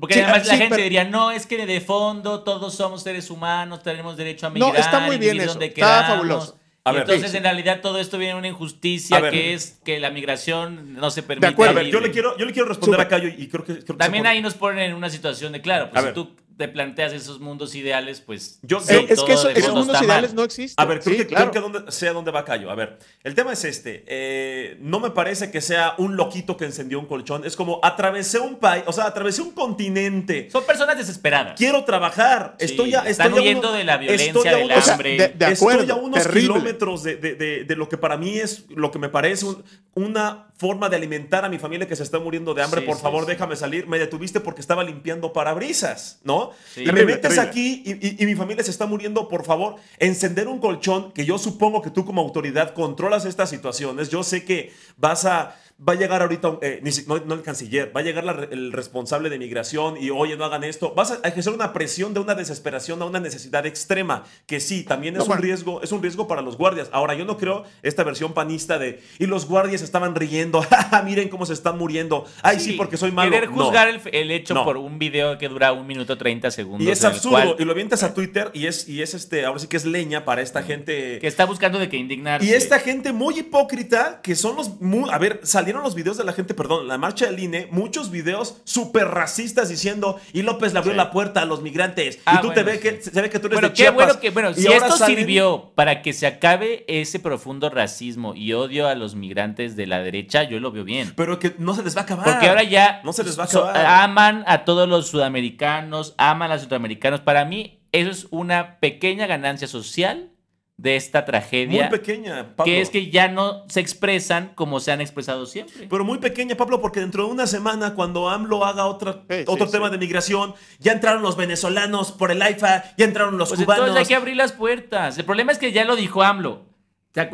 [0.00, 4.16] Porque además la gente diría, no, es que de fondo todos somos seres humanos, tenemos
[4.16, 4.72] derecho a migrar.
[4.72, 5.60] No, está muy bien eso.
[5.60, 6.58] Está fabuloso.
[6.86, 11.10] entonces, en realidad, todo esto viene de una injusticia que es que la migración no
[11.10, 11.46] se permite.
[11.46, 11.78] De acuerdo.
[11.78, 13.74] A ver, yo le quiero, yo le quiero responder a Cayo y creo que.
[13.74, 17.40] También ahí nos ponen en una situación de, claro, pues si tú te planteas esos
[17.40, 18.58] mundos ideales, pues.
[18.62, 20.82] Yo, es que esos mundos ideales no existen.
[20.82, 22.70] A ver, creo, que, creo que donde, sea dónde va Cayo.
[22.70, 24.04] A ver, el tema es este.
[24.06, 27.44] Eh, no me parece que sea un loquito que encendió un colchón.
[27.44, 30.48] Es como atravesé un país, o sea, atravesé un continente.
[30.50, 31.56] Son personas desesperadas.
[31.56, 32.56] Quiero trabajar.
[32.58, 33.00] estoy ya.
[33.00, 35.34] Están huyendo de la violencia, del hambre.
[35.36, 38.98] de, acuerdo, estoy a unos kilómetros de, de, lo que para mí es lo que
[38.98, 39.46] me parece
[39.94, 42.82] una forma de alimentar a mi familia que se está muriendo de hambre.
[42.82, 43.88] Por favor, déjame salir.
[43.88, 46.50] Me detuviste porque estaba limpiando parabrisas, ¿no?
[46.76, 51.12] y me metes aquí y, mi familia se está muriendo, por favor, encender un colchón,
[51.12, 54.08] que yo supongo que tú como autoridad controlas estas situaciones.
[54.10, 58.04] Yo sé que vas a va a llegar ahorita, eh, no, el canciller, va a
[58.04, 60.94] llegar el responsable de migración y oye, no hagan esto.
[60.94, 65.16] Vas a ejercer una presión de una desesperación a una necesidad extrema, que sí, también
[65.16, 66.88] es un riesgo, es un riesgo para los guardias.
[66.92, 70.64] Ahora, yo no creo esta versión panista de, y los guardias estaban riendo,
[71.04, 72.24] miren cómo se están muriendo.
[72.42, 73.30] Ay, sí, porque soy malo.
[73.30, 76.86] Querer juzgar el, hecho por un video que dura un minuto 30 segundos.
[76.86, 79.66] Y es absurdo, y lo avientas a Twitter y es, y es este, ahora sí
[79.66, 81.18] que es leña para esta gente.
[81.18, 82.46] Que está buscando de que indignarse.
[82.46, 84.70] Y esta gente muy hipócrita, que son los,
[85.10, 88.58] a ver, salieron los videos de la gente, perdón, la marcha del INE, muchos videos
[88.64, 92.16] súper racistas diciendo, y López le abrió la puerta a los migrantes.
[92.16, 94.20] y ah, tú te ve que, se ve que tú eres bueno, de qué bueno
[94.20, 98.94] que, bueno, si esto sirvió para que se acabe ese profundo racismo y odio a
[98.94, 101.14] los migrantes de la derecha, yo lo veo bien.
[101.16, 102.26] Pero que no se les va a acabar.
[102.26, 103.86] Porque ahora ya no se les va a acabar.
[103.86, 107.20] aman a todos los sudamericanos, aman a los sudamericanos.
[107.20, 110.33] Para mí, eso es una pequeña ganancia social
[110.76, 111.88] de esta tragedia.
[111.88, 112.64] Muy pequeña, Pablo.
[112.64, 115.86] Que es que ya no se expresan como se han expresado siempre.
[115.88, 119.90] Pero muy pequeña, Pablo, porque dentro de una semana, cuando AMLO haga otra, otro tema
[119.90, 123.86] de migración, ya entraron los venezolanos por el AIFA, ya entraron los pues cubanos.
[123.86, 125.16] Entonces hay que abrir las puertas.
[125.16, 126.66] El problema es que ya lo dijo AMLO.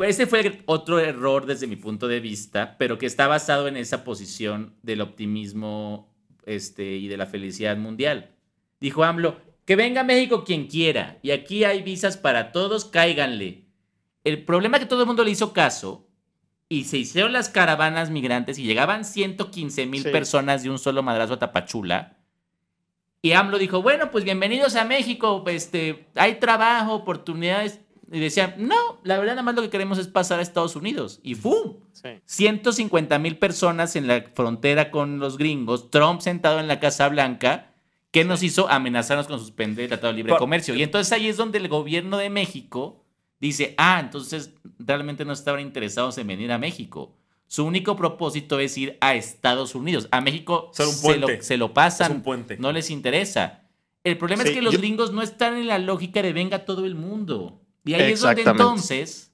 [0.05, 4.03] Ese fue otro error desde mi punto de vista, pero que está basado en esa
[4.03, 6.13] posición del optimismo
[6.45, 8.29] este, y de la felicidad mundial.
[8.79, 9.37] Dijo AMLO,
[9.71, 11.17] que venga a México quien quiera.
[11.21, 13.69] Y aquí hay visas para todos, cáiganle.
[14.25, 16.09] El problema es que todo el mundo le hizo caso
[16.67, 21.35] y se hicieron las caravanas migrantes y llegaban 115 mil personas de un solo madrazo
[21.35, 22.17] a Tapachula.
[23.21, 27.79] Y AMLO dijo, bueno, pues bienvenidos a México, este, hay trabajo, oportunidades.
[28.11, 31.21] Y decían, no, la verdad nada más lo que queremos es pasar a Estados Unidos.
[31.23, 31.77] Y ¡fum!
[32.25, 37.70] 150 mil personas en la frontera con los gringos, Trump sentado en la Casa Blanca
[38.11, 40.75] ¿Qué nos hizo amenazarnos con suspender el Tratado de Libre Comercio?
[40.75, 43.05] Y entonces ahí es donde el gobierno de México
[43.39, 47.15] dice, ah, entonces realmente no estaban interesados en venir a México.
[47.47, 50.07] Su único propósito es ir a Estados Unidos.
[50.11, 52.23] A México Se, lo, pasan,
[52.59, 53.63] no les interesa.
[54.03, 56.95] El problema es que los gringos no están en la lógica de venga todo el
[56.95, 57.61] mundo.
[57.85, 59.30] Y ahí es donde entonces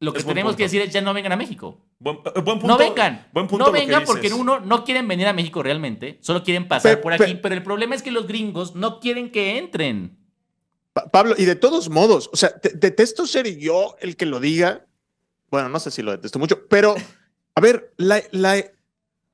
[0.00, 1.80] lo que tenemos que decir es ya no vengan a México.
[2.04, 3.26] Eh, no vengan.
[3.34, 7.34] no vengan porque uno no quieren venir a México realmente, solo quieren pasar por aquí,
[7.42, 10.16] pero el problema es que los gringos no quieren que entren.
[11.12, 14.86] Pablo, y de todos modos, o sea, detesto ser yo el que lo diga.
[15.50, 16.94] Bueno, no sé si lo detesto mucho, pero
[17.54, 18.22] a ver, la,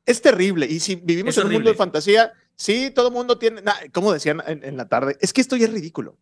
[0.06, 0.66] es terrible.
[0.66, 4.42] Y si vivimos en un mundo de fantasía, sí, todo el mundo tiene, como decían
[4.46, 6.16] en, la tarde, es que esto ya es ridículo.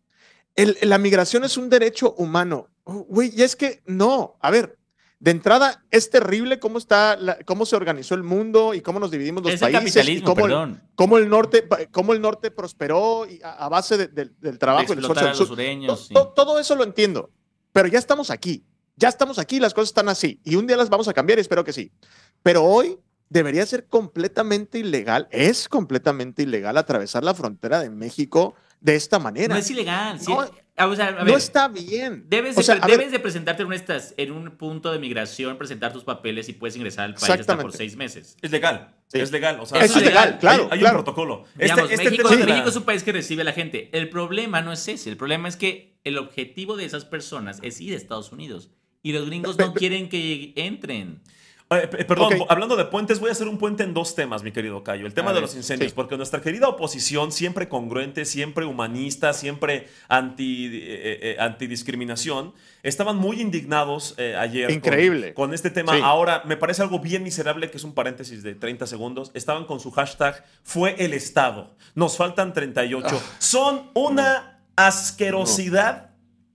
[0.55, 2.69] la migración es un derecho humano.
[2.85, 4.77] Güey, y es que no, a ver,
[5.23, 9.41] de entrada, es terrible cómo, está cómo se organizó el mundo y cómo nos dividimos
[9.41, 10.05] los países.
[10.09, 14.93] y cómo, el, cómo, el, norte, cómo el norte prosperó a, base del trabajo.
[14.93, 15.13] De los
[16.35, 17.31] todo, eso lo entiendo,
[17.71, 18.65] pero ya estamos aquí.
[18.97, 20.41] Ya estamos aquí, las cosas están así.
[20.43, 21.89] Y un día las vamos a cambiar y espero que sí.
[22.43, 28.95] Pero hoy debería ser completamente ilegal, es completamente ilegal atravesar la frontera de México de
[28.95, 29.55] esta manera.
[29.55, 30.19] No es ilegal.
[30.75, 30.87] Ah,
[31.23, 32.25] no está bien.
[32.27, 33.75] Debes, de, debes de presentarte en un,
[34.17, 37.71] en un punto de migración, presentar tus papeles y puedes ingresar al país hasta por
[37.73, 38.37] seis meses.
[38.41, 38.95] Es legal.
[39.11, 39.59] Es legal.
[39.59, 40.67] O es legal, claro.
[40.71, 41.45] Hay, un protocolo.
[41.59, 43.89] Este, este México, es un país que recibe a la gente.
[43.93, 45.11] El problema no es ese.
[45.11, 48.71] El problema es que el objetivo de esas personas es ir a Estados Unidos.
[49.03, 51.21] Y los gringos no quieren que entren.
[51.77, 54.51] Eh, eh, perdón, hablando de puentes, voy a hacer un puente en dos temas, mi
[54.51, 55.05] querido Cayo.
[55.05, 60.69] El tema de los incendios, porque nuestra querida oposición, siempre congruente, siempre humanista, siempre anti,
[60.71, 65.33] eh, antidiscriminación, estaban muy indignados ayer Increíble.
[65.33, 65.97] Con, este tema.
[66.03, 69.31] Ahora, me parece algo bien miserable, que es un paréntesis de 30 segundos.
[69.33, 71.75] Estaban con su hashtag, fue el Estado.
[71.95, 73.07] Nos faltan 38.
[73.11, 73.35] Ah.
[73.39, 76.12] Son una asquerosidad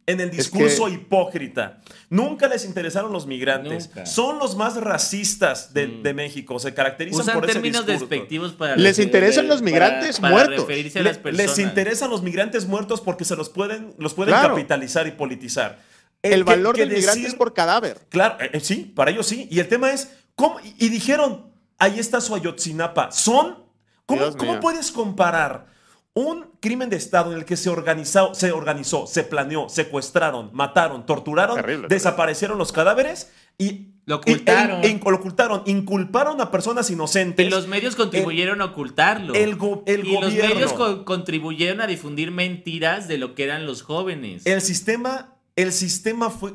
[0.08, 1.80] en el discurso hipócrita.
[2.08, 3.90] Nunca les interesaron los migrantes.
[4.04, 6.16] Son los más racistas de, mm.
[6.16, 6.58] México.
[6.58, 10.66] Se caracterizan por ese términos despectivos para les interesan los migrantes muertos.
[10.66, 15.78] les interesan los migrantes muertos porque se los pueden, los pueden capitalizar y politizar.
[16.22, 17.98] El, valor del migrante es por cadáver.
[18.08, 19.46] Claro, eh, eh, sí, para ellos sí.
[19.50, 20.58] Y el tema es, ¿cómo?
[20.78, 23.12] Y dijeron, ahí está su Ayotzinapa.
[23.12, 23.62] Son,
[24.04, 25.66] ¿cómo, ¿cómo puedes comparar?
[26.18, 31.06] Un crimen de Estado en el que se organizó, se, organizó, se planeó, secuestraron, mataron,
[31.06, 34.82] torturaron, desaparecieron los cadáveres y lo ocultaron.
[34.82, 37.46] lo ocultaron, inculparon a personas inocentes.
[37.46, 39.32] Y los medios contribuyeron a ocultarlo.
[39.32, 39.50] El,
[39.86, 40.72] y los medios
[41.04, 44.44] contribuyeron a difundir mentiras de lo que eran los jóvenes.
[44.44, 46.54] El sistema, el sistema fue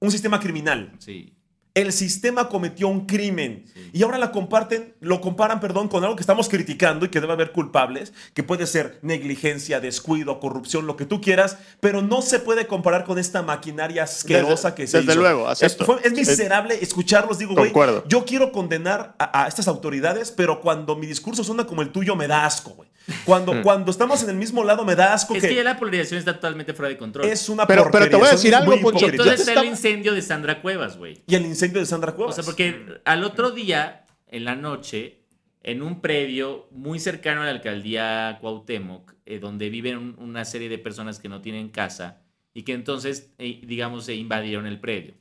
[0.00, 0.94] un sistema criminal.
[1.00, 1.31] Sí.
[1.74, 6.20] El sistema cometió un crimen y ahora la comparten, lo comparan, perdón, con algo que
[6.22, 11.06] estamos criticando y que debe haber culpables, que puede ser negligencia, descuido, corrupción, lo que
[11.06, 15.20] tú quieras, pero no se puede comparar con esta maquinaria asquerosa que se desde hizo.
[15.22, 17.72] luego, es, fue- es miserable escucharlos, digo, güey,
[18.06, 22.16] yo quiero condenar a, a estas autoridades, pero cuando mi discurso suena como el tuyo
[22.16, 22.91] me da asco, güey.
[23.24, 23.62] Cuando, Hmm.
[23.62, 26.18] cuando estamos en el mismo lado me da asco Es que, que ya la polarización
[26.18, 27.26] está totalmente fuera de control.
[27.26, 29.08] es una Pero- pero te voy a decir algo, Poncho.
[29.08, 31.22] entonces está el incendio de Sandra Cuevas, güey.
[31.26, 32.34] Y el incendio de Sandra O Cuevas.
[32.36, 35.18] sea, porque al otro día, en la noche,
[35.64, 40.68] en un predio muy cercano a la alcaldía Cuauhtémoc, eh, donde viven un- una serie
[40.68, 42.22] de personas que no tienen casa
[42.54, 45.14] y que entonces, eh, digamos, se invadieron el predio.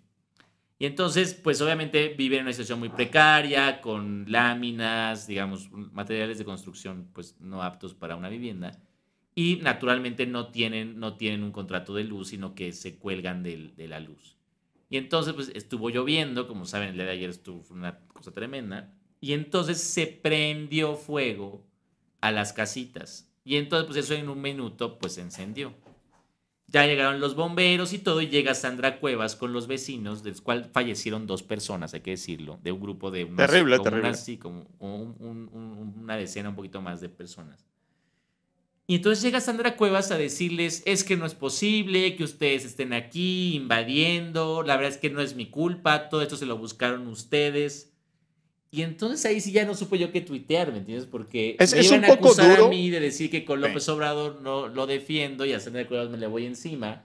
[0.82, 6.44] Y entonces, pues obviamente viven en una situación muy precaria, con láminas, digamos, materiales de
[6.44, 8.82] construcción, pues no aptos para una vivienda.
[9.36, 13.76] Y naturalmente no tienen, no tienen un contrato de luz, sino que se cuelgan del-
[13.76, 14.38] de la luz.
[14.90, 18.92] Y entonces, pues estuvo lloviendo, como saben, el día de ayer estuvo una cosa tremenda.
[19.20, 21.64] Y entonces se prendió fuego
[22.22, 23.32] a las casitas.
[23.44, 25.76] Y entonces, pues eso en un minuto, pues se encendió.
[26.72, 30.70] Ya llegaron los bomberos y todo, y llega Sandra Cuevas con los vecinos, del cual
[30.72, 34.08] fallecieron dos personas, hay que decirlo, de un grupo de Terrible, como terrible.
[34.10, 37.66] unas- sí, como, como un- un- un- una decena, un poquito más de personas.
[38.88, 42.94] Y entonces llega Sandra Cuevas a decirles, es que no es posible que ustedes estén
[42.94, 47.08] aquí invadiendo, la verdad es que no es mi culpa, todo esto se lo buscaron
[47.08, 47.91] ustedes.
[48.74, 51.06] Y entonces ahí sí ya no supe yo qué tuitear, ¿me entiendes?
[51.06, 52.66] Porque Es- me es iban un a poco acusar duro.
[52.68, 53.60] a mí de decir que con.
[53.60, 57.04] López Obrador no lo defiendo y a Sandra Cuevas me le voy encima.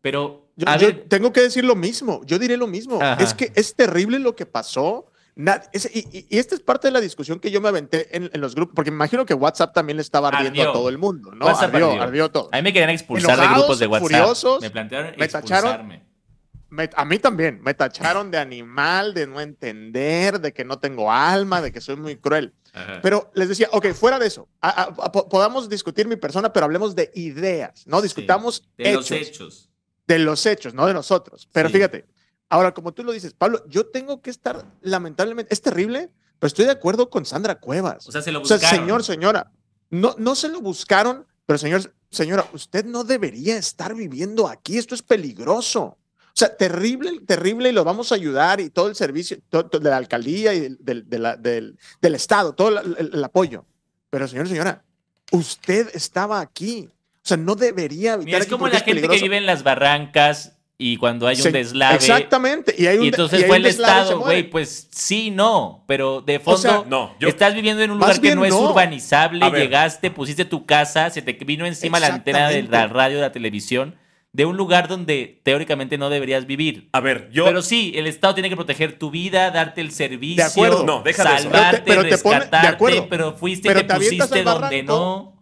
[0.00, 3.02] Pero, Yo, a yo ver, tengo que decir lo mismo, yo diré lo mismo.
[3.02, 3.22] Ajá.
[3.22, 5.12] Es que es terrible lo que pasó.
[5.34, 8.16] Na- es- y, y- y esta es parte de la discusión que yo me aventé
[8.16, 10.70] en, en los grupos, porque me imagino que WhatsApp también le estaba ardiendo Ardió.
[10.70, 11.46] a todo el mundo, ¿no?
[11.46, 12.02] Ardió, ardió.
[12.02, 12.48] ardió todo.
[12.50, 14.02] a mí me querían expulsar de Enojados, grupos de WhatsApp.
[14.02, 16.00] furiosos, me plantearon me tacharon.
[16.70, 21.10] Me- a mí también, me tacharon de animal, de no entender, de que no tengo
[21.10, 22.52] alma, de que soy muy cruel.
[22.74, 23.00] Ajá.
[23.02, 26.52] Pero les decía, ok, fuera de eso, a- a- a- po- podamos discutir mi persona,
[26.52, 28.02] pero hablemos de ideas, ¿no?
[28.02, 29.70] Discutamos de hechos, los hechos.
[30.06, 31.48] de los hechos, no de nosotros.
[31.52, 31.74] Pero Sí.
[31.76, 32.06] fíjate,
[32.50, 36.66] ahora, como tú lo dices, Pablo, yo tengo que estar, lamentablemente, es terrible, pero estoy
[36.66, 38.06] de acuerdo con Sandra Cuevas.
[38.06, 38.80] O sea, se lo O sea, buscaron.
[38.80, 39.50] señor, señora,
[39.90, 44.94] no, no se lo buscaron, pero señor, señora, usted no debería estar viviendo aquí, esto
[44.94, 45.96] es peligroso.
[46.38, 49.80] O sea, terrible, terrible, y lo vamos a ayudar y todo el servicio todo- todo
[49.82, 53.24] de la alcaldía y del, del- de la- del- del Estado, todo el, el- el
[53.24, 53.64] apoyo.
[54.08, 54.84] Pero señor, señora,
[55.32, 56.88] usted estaba aquí.
[56.90, 59.22] O sea, no debería habitar Mira, es aquí como la es gente que peligroso.
[59.24, 61.96] vive en las barrancas y cuando hay un Se- deslave.
[61.96, 62.72] Exactamente.
[62.78, 65.82] Y, hay un, Y entonces y hay fue un el Estado, güey, pues sí, no,
[65.88, 68.52] pero de fondo sea, No, yo- estás viviendo en un lugar que bien no es
[68.54, 68.70] no.
[68.70, 73.22] urbanizable, llegaste, pusiste tu casa, se te vino encima la antena de la radio, de
[73.22, 73.96] la televisión,
[74.32, 76.88] de un lugar donde teóricamente no deberías vivir.
[76.92, 77.44] A ver, yo.
[77.46, 80.84] Pero sí, el Estado tiene que proteger tu vida, darte el servicio, acuerdo.
[80.84, 81.42] No, deja de eso.
[81.44, 83.06] salvarte, Pero te- pero te pone- de rescatarte, acuerdo.
[83.08, 84.92] pero fuiste Pero y te, pusiste donde barranco.
[84.92, 85.37] no.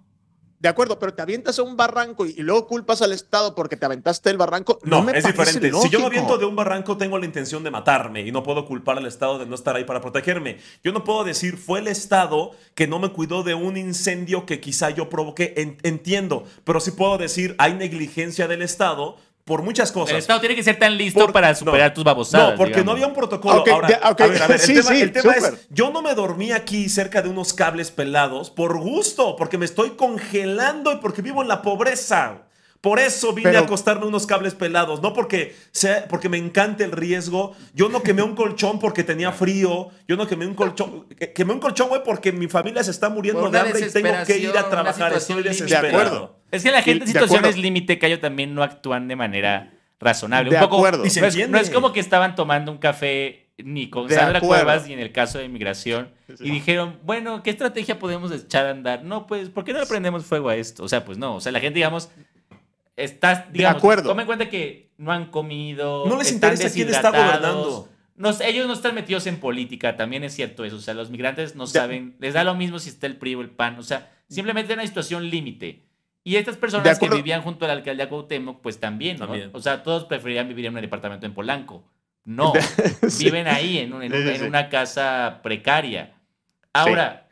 [0.66, 3.76] De acuerdo, pero te avientas a un barranco y, y luego culpas al Estado porque
[3.76, 4.80] te aventaste el barranco.
[4.82, 5.70] No, No, me es diferente.
[5.80, 8.66] Si yo me aviento de un barranco, tengo la intención de matarme y no puedo
[8.66, 10.58] culpar al Estado de no estar ahí para protegerme.
[10.82, 14.58] Yo no puedo decir, fue el Estado que no me cuidó de un incendio que
[14.58, 15.54] quizá yo provoqué.
[15.56, 20.10] En- entiendo, pero sí puedo decir, hay negligencia del Estado por muchas cosas.
[20.10, 22.50] El Estado tiene que ser tan listo Por- para superar no, tus babosadas.
[22.50, 22.86] No, porque digamos.
[22.86, 23.64] no había un protocolo.
[23.70, 25.90] Ahora, de- ok, a ver, a ver, el sí, tema, sí, el tema es, yo
[25.92, 30.92] no me dormí aquí cerca de unos cables pelados por gusto, porque me estoy congelando
[30.92, 32.42] y porque vivo en la pobreza.
[32.80, 36.82] Por eso vine Pero- a acostarme unos cables pelados, no porque, sea, porque me encante
[36.82, 37.54] el riesgo.
[37.72, 39.90] Yo no quemé un colchón porque tenía frío.
[40.08, 41.06] Yo no quemé un colchón.
[41.08, 44.12] que- Quemé un colchón, güey, porque mi familia se está muriendo de hambre y tengo
[44.26, 45.12] que ir a trabajar.
[45.14, 45.82] Estoy desesperado.
[45.82, 46.35] De acuerdo.
[46.50, 50.50] Es que la gente en de situaciones límite, Cayo, también no actúan de manera razonable.
[50.50, 51.04] De un poco, acuerdo.
[51.06, 54.14] Y se no, es, no es como que estaban tomando un café ni con De
[54.14, 54.64] Sandra acuerdo.
[54.64, 58.66] Cuevas ni en el caso de inmigración Sí, y dijeron, bueno, ¿qué estrategia podemos echar
[58.66, 59.02] a andar?
[59.02, 60.84] No, pues, ¿por qué no le prendemos fuego a esto?
[60.84, 62.10] O sea, pues no, o sea, la gente, digamos,
[62.96, 64.08] estás, digamos, acuerdo.
[64.10, 67.36] toma en cuenta que no han comido, No les están interesa quién está deshidratados.
[67.66, 67.88] gobernando.
[68.16, 70.76] Nos- ellos no están metidos en política, también es cierto eso.
[70.76, 73.34] O sea, los migrantes no De- saben, les da lo mismo si está el PRI
[73.34, 73.78] o el PAN.
[73.78, 75.82] O sea, simplemente es una situación límite.
[76.26, 79.26] Y estas De personas que vivían junto a la alcaldía Cuauhtémoc, pues también, ¿no?
[79.26, 79.50] También.
[79.52, 81.84] O sea, todos preferían vivir en un departamento en Polanco.
[82.24, 82.52] No,
[83.08, 83.26] Sí.
[83.26, 84.42] viven ahí, en, un- en Sí, un- sí, en sí.
[84.44, 86.16] una casa precaria.
[86.72, 87.28] Ahora,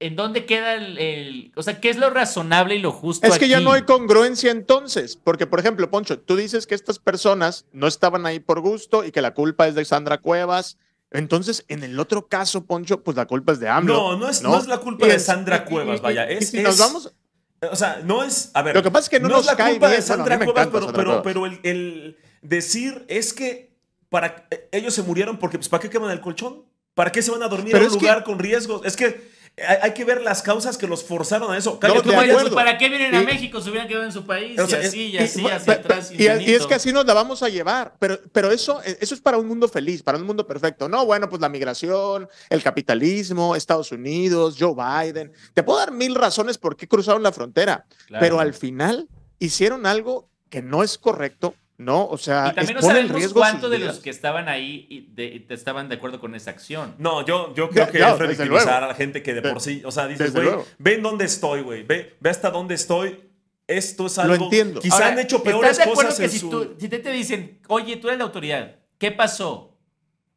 [0.00, 3.38] ¿en dónde queda el, el- O sea, ¿qué es lo razonable y lo justo Es
[3.38, 7.66] que ya no hay congruencia entonces, porque por ejemplo, Poncho, tú dices que estas personas
[7.72, 10.78] no estaban ahí por gusto y que la culpa es de Sandra Cuevas.
[11.10, 13.92] Entonces, en el otro caso, Poncho, pues la culpa es de AMLO.
[13.94, 16.30] No, no es, no es la culpa Y de es- Sandra Cuevas, y- vaya.
[16.32, 17.12] y Es, si nos vamos,
[17.60, 18.50] O sea, no es.
[18.54, 18.74] A ver.
[18.74, 20.36] Lo que pasa es que no nos es la cae culpa bien, de bueno, Sandra
[20.38, 21.22] Cuevas, encanta pero, pero, Cuevas.
[21.24, 23.70] pero el, el decir es que
[24.08, 26.64] para, eh, ellos se murieron porque, pues, ¿para qué queman el colchón?
[26.94, 28.82] ¿Para qué se van a dormir en un lugar con riesgos?
[28.84, 29.28] Es que
[29.66, 31.78] hay, que ver las causas que los forzaron a eso.
[31.80, 33.60] ¿Para qué vienen a México?
[33.60, 34.58] Se hubieran quedado en su país.
[34.58, 36.12] y así, y así, hacia atrás.
[36.12, 37.94] Y, es que así nos la vamos a llevar.
[37.98, 40.88] Pero, pero eso, eso es para un mundo feliz, para un mundo perfecto.
[40.88, 45.32] No, bueno, pues la migración, el capitalismo, Estados Unidos, Joe Biden.
[45.54, 47.86] Te puedo dar mil razones por qué cruzaron la frontera.
[48.20, 52.06] Pero al final hicieron algo que no es correcto ¿no?
[52.08, 55.94] O sea, y también no sabemos cuántos de los que estaban ahí y estaban de
[55.94, 56.96] acuerdo con esa acción.
[56.98, 59.92] No, yo, yo creo que es revictimizar a la gente que de por sí, o
[59.92, 60.48] sea, dices, güey,
[60.78, 63.24] ven dónde estoy, güey, ve, ve hasta dónde estoy.
[63.68, 64.34] Esto es algo.
[64.34, 64.80] Lo entiendo.
[64.80, 68.18] Quizá han hecho peores cosas que si, tú, si te, te dicen, oye, tú eres
[68.18, 69.76] la autoridad, ¿qué pasó?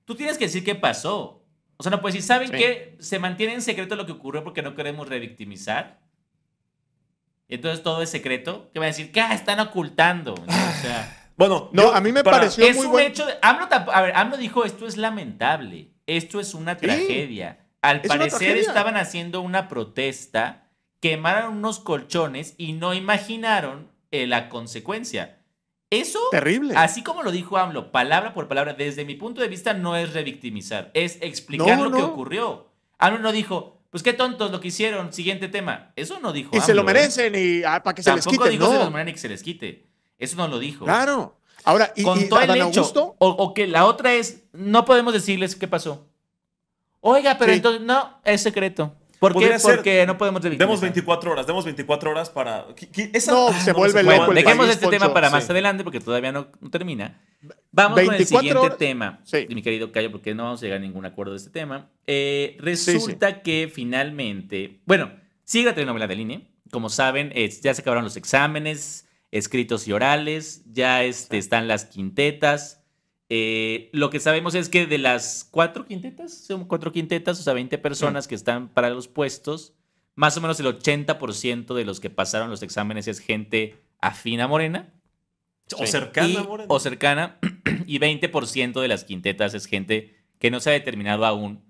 [0.06, 1.42] Tú tienes que decir qué pasó.
[1.78, 2.98] O sea, no puedes decir, ¿saben qué?
[3.00, 6.02] Se mantiene en secreto lo que ocurrió porque no queremos revictimizar.
[7.48, 8.70] Entonces todo es secreto.
[8.74, 9.12] ¿Qué va a decir?
[9.12, 9.22] ¿Qué?
[9.32, 10.34] Están ocultando.
[10.34, 11.21] O sea.
[11.42, 13.26] Bueno, no, a mí me pareció es muy un hecho.
[13.42, 17.66] AMLO, a ver, AMLO dijo: esto es lamentable, esto es una tragedia.
[17.82, 20.70] Al parecer estaban haciendo una protesta,
[21.00, 25.40] quemaron unos colchones y no imaginaron eh, la consecuencia.
[25.90, 26.76] Eso, terrible.
[26.78, 30.14] Así como lo dijo AMLO, palabra por palabra, desde mi punto de vista no es
[30.14, 32.70] revictimizar, es explicar lo que ocurrió.
[33.00, 35.92] AMLO no dijo, pues qué tontos lo que hicieron, siguiente tema.
[35.96, 36.56] Eso no dijo.
[36.56, 36.86] Y se lo ¿eh?
[36.86, 38.48] merecen y ah, para que se les quite.
[38.48, 39.91] dijo se los merecen y que se les quite.
[40.22, 40.86] Eso no lo dijo.
[40.86, 41.36] Claro.
[41.64, 43.16] Ahora, y, Contó el hecho.
[43.18, 46.08] O, que la otra es, no podemos decirles qué pasó.
[47.00, 48.96] Oiga, pero entonces, no, es secreto.
[49.20, 49.58] ¿Por qué?
[49.62, 50.60] Porque no podemos decir.
[50.60, 52.68] Demos 24 horas, demos 24 horas para.
[53.28, 54.32] no, se vuelve loco.
[54.34, 57.20] dejemos este tema para más adelante porque todavía no, termina.
[57.72, 61.06] Vamos con el siguiente tema, mi querido Cayo, porque no vamos a llegar a ningún
[61.06, 61.90] acuerdo de este tema.
[62.06, 65.12] Eh, resulta que finalmente, bueno,
[65.44, 66.42] sigue la telenovela de línea.
[66.70, 72.84] Como saben, ya se acabaron los exámenes escritos y orales, ya este, están las quintetas.
[73.30, 77.54] Eh, lo que sabemos es que de las cuatro quintetas, son cuatro quintetas, o sea,
[77.54, 79.74] 20 personas que están para los puestos,
[80.16, 84.94] más o menos el 80% de los que pasaron los exámenes es gente afina Morena.
[85.78, 86.68] O cercana Morena.
[86.68, 87.40] O cercana.
[87.88, 91.64] Y 20% de las quintetas es gente que no se ha determinado aún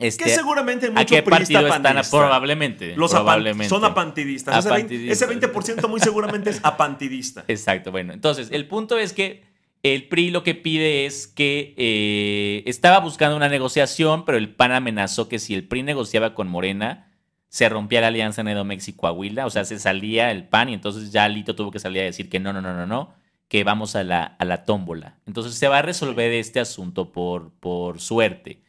[0.00, 1.96] este, que seguramente mucho ¿A qué partido están?
[2.10, 2.96] Probablemente.
[2.96, 3.68] Los probablemente.
[3.68, 4.66] son apantidistas.
[4.66, 7.44] Ese, 20%, muy seguramente es apantidista.
[7.48, 7.92] Exacto.
[7.92, 9.44] Bueno, entonces el punto es que
[9.84, 14.72] el PRI lo que pide es que eh, estaba buscando una negociación, pero el PAN
[14.72, 17.12] amenazó que si el PRI negociaba con Morena,
[17.48, 19.46] se rompía la alianza en Edomex y Coahuila.
[19.46, 22.28] O sea, se salía el PAN y entonces ya Lito tuvo que salir a decir
[22.28, 23.14] que no, no, no, no, no,
[23.46, 25.18] que vamos a la, a la tómbola.
[25.26, 28.63] Entonces se va a resolver este asunto por, por suerte.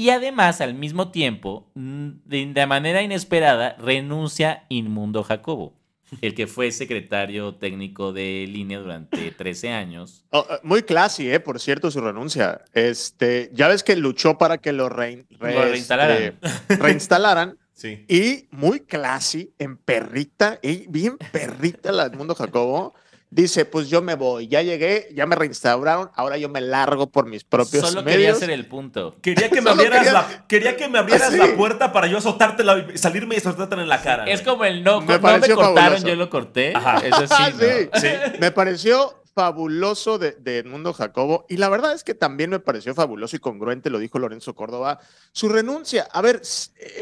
[0.00, 5.74] Y además, al mismo tiempo, de manera inesperada, renuncia Inmundo Jacobo,
[6.20, 10.24] el que fue secretario técnico de línea durante 13 años.
[10.30, 12.64] Oh, eh, muy classy, eh, por cierto, su renuncia.
[12.74, 16.22] Este, ya ves que luchó para que lo, reinstalaran.
[16.22, 17.58] Este, reinstalaran.
[17.72, 18.04] sí.
[18.06, 22.94] Y muy classy, en perrita, y bien perrita la Edmundo Jacobo
[23.30, 27.26] dice, pues yo me voy, ya llegué, ya me reinstauraron, ahora yo me largo por
[27.26, 28.16] mis propios Solo medios.
[28.16, 29.16] quería hacer el punto.
[29.20, 33.34] Quería que me abrieras, la, quería que me abrieras la puerta para yo azotártela, salirme
[33.34, 34.24] y azotártela en la cara.
[34.24, 36.74] Es como el no, me, no me cortaron, yo lo corté.
[36.74, 36.98] Ajá.
[36.98, 38.08] Eso sí, sí,
[38.40, 42.94] Me pareció fabuloso de, de, Edmundo Jacobo y la verdad es que también me pareció
[42.94, 44.98] fabuloso y congruente, lo dijo Lorenzo Córdoba,
[45.32, 46.08] su renuncia.
[46.10, 46.42] A ver,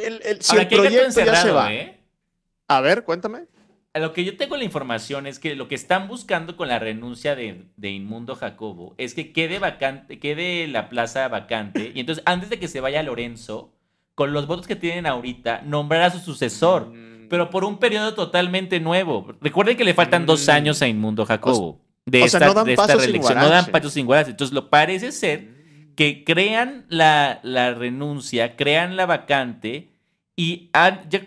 [0.04, 1.72] el, el, si el proyecto ya se va.
[1.72, 2.02] ¿eh?
[2.68, 3.46] A ver, cuéntame
[3.98, 7.34] lo que yo tengo la información es que lo que están buscando con la renuncia
[7.34, 11.92] de, Inmundo Jacobo es que quede vacante, quede la plaza vacante.
[11.94, 13.72] Y entonces, antes de que se vaya Lorenzo,
[14.14, 16.88] con los votos que tienen ahorita, nombrar a su sucesor.
[16.88, 17.28] Mm.
[17.28, 19.34] Pero por un periodo totalmente nuevo.
[19.40, 20.50] Recuerden que le faltan dos mm.
[20.50, 21.80] años a Inmundo Jacobo.
[22.04, 23.38] de esta, no dan reelección.
[23.38, 25.56] No dan pasos sin Entonces, lo parece ser
[25.96, 29.95] que crean la, la renuncia, crean la vacante
[30.36, 30.70] y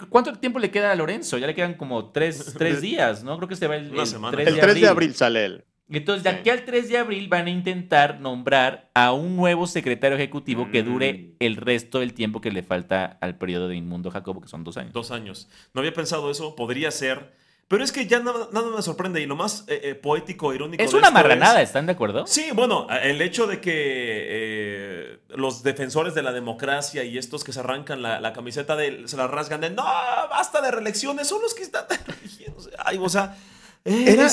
[0.10, 1.40] ¿cuánto tiempo le queda a Lorenzo?
[1.40, 3.38] Ya le quedan como tres, días, ¿no?
[3.38, 5.66] Creo que se va el, 3 de el 3 de abril sale él.
[5.92, 10.16] Entonces, de aquí al 3 de abril van a intentar nombrar a un nuevo secretario
[10.16, 11.36] ejecutivo que dure mm.
[11.40, 14.78] el resto del tiempo que le falta al periodo de Inmundo Jacobo, que son dos
[14.78, 14.94] años.
[14.94, 15.50] Dos años.
[15.74, 17.34] No había pensado eso, podría ser.
[17.70, 20.84] Pero es que ya nada, me sorprende y lo más eh, eh, poético, irónico.
[20.84, 22.26] Es una marranada, ¿están de acuerdo?
[22.26, 27.54] Sí, bueno, el hecho de que eh, los defensores de la democracia y estos que
[27.54, 31.54] se arrancan la, camiseta de, se la rasgan de no, basta de reelecciones, son los
[31.54, 31.86] que están
[32.80, 33.38] Ay, o sea,
[33.86, 34.28] era,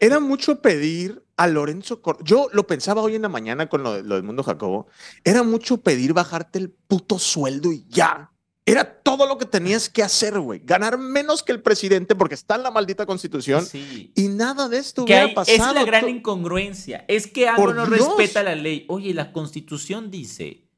[0.00, 4.16] era, mucho pedir a Lorenzo Yo lo pensaba hoy en la mañana con lo, lo
[4.16, 4.88] del mundo Jacobo.
[5.22, 8.31] Era mucho pedir bajarte el puto sueldo y ya.
[8.64, 10.60] Era todo lo que tenías que hacer, güey.
[10.64, 13.66] Ganar menos que el presidente porque está en la maldita constitución.
[13.66, 14.12] Sí.
[14.14, 15.68] Y nada de esto Que hubiera hay- pasado.
[15.70, 17.04] es la gran incongruencia.
[17.08, 17.98] Es que Por no Dios.
[18.16, 18.84] respeta la ley.
[18.88, 20.68] Oye, la constitución dice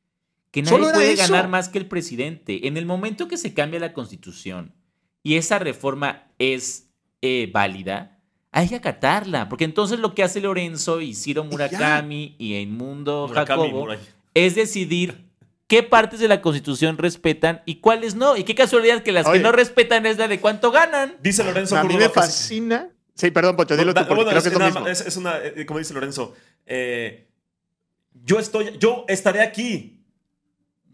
[0.51, 1.23] que nadie puede eso.
[1.25, 2.67] ganar más que el presidente.
[2.67, 4.75] En el momento que se cambia la constitución
[5.23, 6.89] y esa reforma es
[7.21, 8.19] eh, válida,
[8.51, 9.49] hay que acatarla.
[9.51, 11.45] Porque entonces lo que hace Lorenzo y Ciro.
[11.45, 13.89] Murakami y Edmundo Murakami, Jacobo
[14.33, 15.34] es decidir
[15.75, 18.37] qué partes de la constitución respetan y cuáles no.
[18.37, 19.39] Y qué casualidad que las Oye.
[19.39, 21.17] que no respetan es la de cuánto ganan.
[21.21, 22.91] Dice Lorenzo A mí me fascina.
[23.15, 24.81] Sí, perdón, Pocho, dilo tú, Da- porque bueno, creo es, que es lo nada mismo.
[24.87, 26.35] más- es- es una, eh, como dice Lorenzo,
[26.67, 27.27] eh,
[28.25, 29.94] yo estoy, yo estaré aquí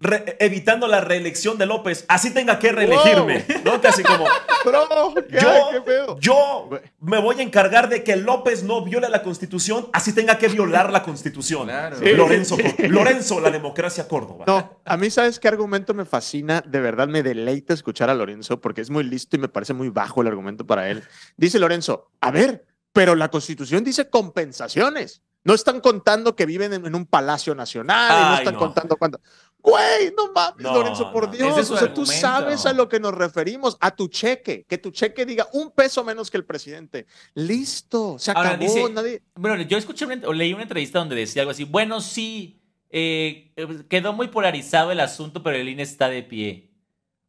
[0.01, 3.81] re- evitando la reelección de López, así tenga que reelegirme, ¿no?
[3.81, 4.25] Casi como,
[4.65, 6.19] Bro, ¿qué, yo, qué pedo?
[6.19, 6.69] yo
[7.01, 10.91] me voy a encargar de que López no viole la Constitución, así tenga que violar
[10.93, 11.65] la Constitución.
[11.69, 11.97] Claro.
[11.99, 12.13] Sí.
[12.13, 12.57] Lorenzo,
[12.89, 14.45] Lorenzo, la democracia Córdoba.
[14.47, 16.63] No, a mí, ¿sabes qué argumento me fascina?
[16.67, 19.89] De verdad me deleita escuchar a Lorenzo porque es muy listo y me parece muy
[19.91, 21.03] bajo el argumento para él.
[21.37, 25.23] Dice Lorenzo, a ver, pero la constitución dice compensaciones.
[25.43, 28.61] No están contando que viven en, en un palacio nacional, y no Ay, están no.
[28.61, 29.21] contando cuánto.
[29.63, 31.57] Güey, no mames, No, Lorenzo, por Dios.
[31.59, 34.91] es O sea, tú sabes a lo que nos referimos, a tu cheque, que tu
[34.91, 37.07] cheque diga un peso menos que el presidente.
[37.35, 38.63] Listo, se Ahora acabó.
[38.65, 39.23] dice- nadie...
[39.35, 43.53] Bueno, yo escuché una- o leí una entrevista donde decía algo así, bueno, sí, eh,
[43.57, 46.71] eh, quedó muy polarizado el asunto, pero el INE está de pie.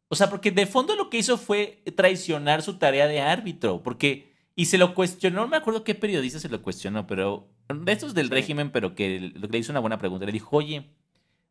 [0.08, 4.32] O sea, porque de fondo lo que hizo fue traicionar su tarea de árbitro, porque,
[4.54, 8.12] y se lo cuestionó, no me acuerdo qué periodista se lo cuestionó, pero de estos
[8.14, 8.32] del Sí.
[8.32, 10.90] régimen, pero que le hizo una buena pregunta, le dijo, oye,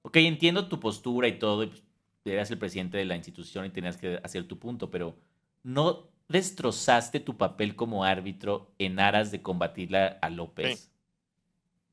[0.04, 1.84] ok, entiendo tu postura y todo, y pues,
[2.26, 5.16] eras el presidente de la institución y tenías que hacer tu punto, pero
[5.64, 10.92] no destrozaste tu papel como árbitro en aras de combatirla a López.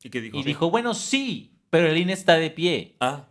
[0.03, 0.39] ¿Y qué dijo?
[0.39, 2.97] Y dijo, bueno, sí, pero el INE está de pie.
[3.01, 3.29] Ah,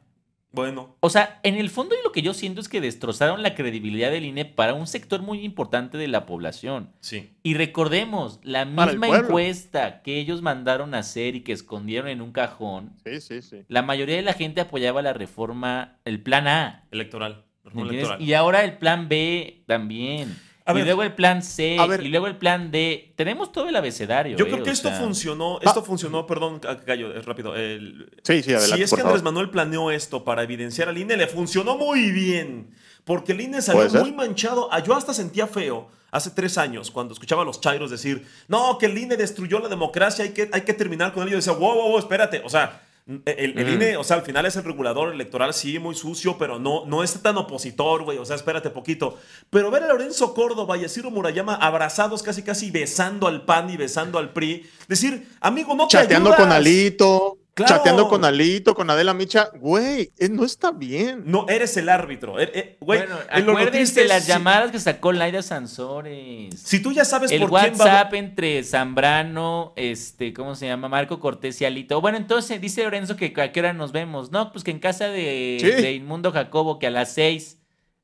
[0.52, 0.96] bueno.
[1.02, 4.26] O sea, en el fondo lo que yo siento es que destrozaron la credibilidad del
[4.26, 6.92] INE para un sector muy importante de la población.
[7.00, 7.32] Sí.
[7.44, 12.32] Y recordemos, la misma encuesta que ellos mandaron a hacer y que escondieron en un
[12.32, 13.58] cajón, Sí, sí, sí.
[13.68, 16.86] la mayoría de la gente apoyaba la reforma, el plan A.
[16.92, 17.44] Electoral.
[17.76, 18.22] electoral.
[18.22, 20.36] Y ahora el plan B también.
[20.68, 20.86] A y ver.
[20.86, 21.78] luego el plan C.
[21.80, 22.04] A ver.
[22.04, 23.14] Y luego el plan D.
[23.16, 24.36] Tenemos todo el abecedario.
[24.38, 27.56] Yo eh, creo que o esto sea, funcionó, esto funcionó, perdón, Gallo, eh, rápido.
[27.56, 28.76] el- Sí, sí, adelante.
[28.78, 29.24] si es que Andrés favor.
[29.24, 32.70] Manuel planeó esto para evidenciar al INE, le funcionó muy bien.
[33.06, 34.68] Porque el INE salió muy manchado.
[34.72, 38.78] Ah, Yo hasta sentía feo hace tres años cuando escuchaba a los chairos decir, no,
[38.78, 41.30] que el INE destruyó la democracia, hay que, hay que terminar con él.
[41.30, 42.42] Y yo decía, wow, wow, wow, espérate.
[42.44, 42.82] O sea,
[43.26, 43.74] el, el Mm.
[43.74, 47.04] INE, o sea, al final es el regulador electoral, sí, muy sucio, pero no, no
[47.04, 48.18] es tan opositor, güey.
[48.18, 49.18] O sea, espérate poquito.
[49.50, 53.70] Pero ver a Lorenzo Córdoba y a Ciro Murayama abrazados casi casi besando al PAN
[53.70, 56.52] y besando al PRI, decir, amigo, no te chateando con.
[56.52, 57.76] Alito, Claro.
[57.76, 61.24] chateando con Alito, con Adela Micha, güey, eh, no está bien.
[61.26, 62.40] No, eres el árbitro.
[62.40, 66.60] Er- eh, güey, Bueno, eh, lo acuérdense de las si- llamadas que sacó Laida Sansores.
[66.60, 70.88] Si tú ya sabes el por quién va WhatsApp entre Zambrano, este, ¿cómo se llama?
[70.90, 72.00] Marco Cortés y Alito.
[72.02, 74.32] Bueno, entonces dice Lorenzo que a qué hora nos vemos.
[74.32, 75.82] No, pues que en casa de, Sí.
[75.82, 77.58] de Inmundo Jacobo, que a las seis.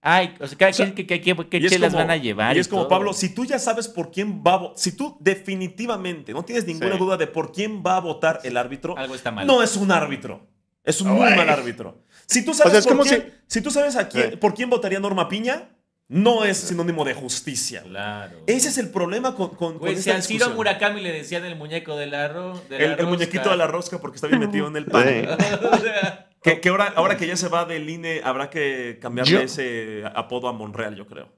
[0.05, 2.03] Ay, o sea, cada O sea, quien que, que, que- qué Y es chelas como-
[2.03, 2.57] van a llevar.
[2.57, 2.89] Y es como, todo.
[2.89, 6.65] Pablo, si tú ya sabes por quién va a votar, si tú definitivamente no tienes
[6.65, 6.97] ninguna Sí.
[6.99, 9.47] duda de por quién va a votar el árbitro, Algo está mal.
[9.47, 10.45] no es un árbitro.
[10.83, 11.37] Es un muy Ay.
[11.37, 12.03] mal árbitro.
[12.25, 13.61] Si tú sabes, O sea, es por, como quién, si...
[13.61, 14.35] tú sabes a quién, Sí.
[14.35, 15.69] por quién votaría Norma Piña,
[16.09, 17.81] no es sinónimo de justicia.
[17.83, 18.39] Claro.
[18.47, 20.49] Ese es el problema con, con, con Güey, si esta Ciro.
[20.51, 22.25] Murakami le decían el muñeco de la
[22.69, 25.05] El, el muñequito de la rosca porque está bien metido en el pan.
[25.07, 25.25] Sí.
[25.71, 29.31] O sea, Que, que ahora, ahora que ya se va del INE, habrá que cambiarle
[29.33, 31.29] Yo- ese apodo a Monreal, yo creo.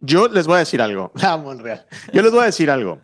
[0.00, 1.12] Yo les voy a decir algo.
[1.22, 1.86] Ah, Monreal.
[2.12, 3.00] Yo les voy a decir algo.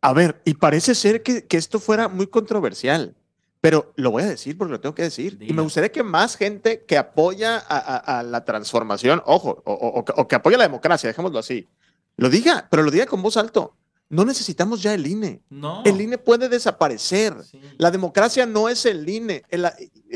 [0.00, 3.14] A ver, y parece ser que, que esto fuera muy controversial,
[3.60, 5.38] pero lo voy a decir porque lo tengo que decir.
[5.40, 9.72] Y me gustaría que más gente que apoya a, a- a la transformación, ojo, o,
[9.72, 11.68] o- o que apoya la democracia, dejémoslo así,
[12.16, 13.76] lo diga, pero lo diga con voz alto.
[14.12, 15.42] No necesitamos ya el INE.
[15.50, 15.82] no.
[15.84, 17.34] El INE puede desaparecer.
[17.44, 17.60] Sí.
[17.78, 19.42] La democracia no es el INE.
[19.48, 19.66] El-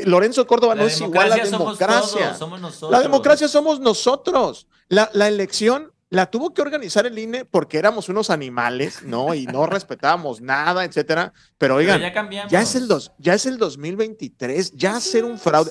[0.04, 2.26] Lorenzo Córdoba La no es igual a la somos democracia.
[2.26, 2.90] todos, somos nosotros.
[2.92, 4.68] La democracia somos nosotros.
[4.88, 9.34] La, la elección la tuvo que organizar el INE porque éramos unos animales, ¿no?
[9.34, 11.32] Y no respetábamos nada, etcétera.
[11.34, 12.52] Pero Pero oigan, ya cambiamos.
[12.52, 15.70] ya es el dos, ya es el 2023, ya hacer un fraude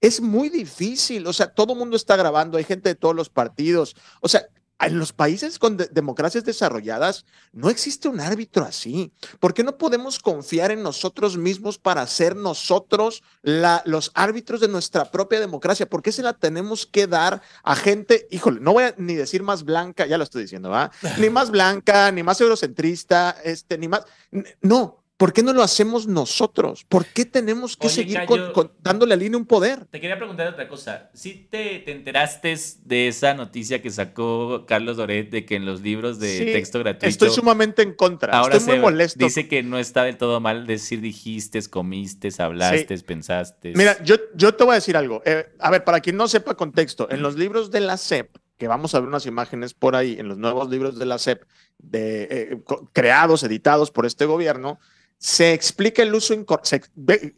[0.00, 1.26] es muy difícil.
[1.26, 3.96] O sea, todo el mundo está grabando, hay gente de todos los partidos.
[4.20, 4.46] O sea,
[4.80, 9.12] en los países con de- democracias desarrolladas no existe un árbitro así.
[9.40, 14.68] ¿Por qué no podemos confiar en nosotros mismos para ser nosotros la- los árbitros de
[14.68, 15.88] nuestra propia democracia?
[15.88, 19.42] ¿Por qué se la tenemos que dar a gente, híjole, no voy a ni decir
[19.42, 20.90] más blanca, ya lo estoy diciendo, ¿va?
[21.18, 24.02] Ni más blanca, ni más eurocentrista, este, ni más.
[24.60, 26.84] No, ¿Por qué no lo hacemos nosotros?
[26.88, 29.84] ¿Por qué tenemos que Oye, seguir Cayo, con- con- dándole a Línea un poder?
[29.86, 31.08] Te quería preguntar otra cosa.
[31.14, 35.82] ¿Sí te, te enteraste de esa noticia que sacó Carlos Doret de que en los
[35.82, 38.32] libros de Sí, texto gratuito Estoy sumamente en contra.
[38.36, 39.24] ahora Estoy muy molesto.
[39.24, 43.72] dice que no está del todo mal decir dijiste, comiste, hablaste, pensaste?
[43.76, 45.22] Mira, yo, yo te voy a decir algo.
[45.24, 48.66] Eh, a ver, para quien no sepa contexto, en los libros de la SEP, que
[48.66, 51.44] vamos a ver unas imágenes por ahí, en los nuevos libros de la SEP,
[51.78, 52.58] de, eh,
[52.92, 54.80] creados, editados por este gobierno,
[55.18, 56.88] se explica el uso incorrecto,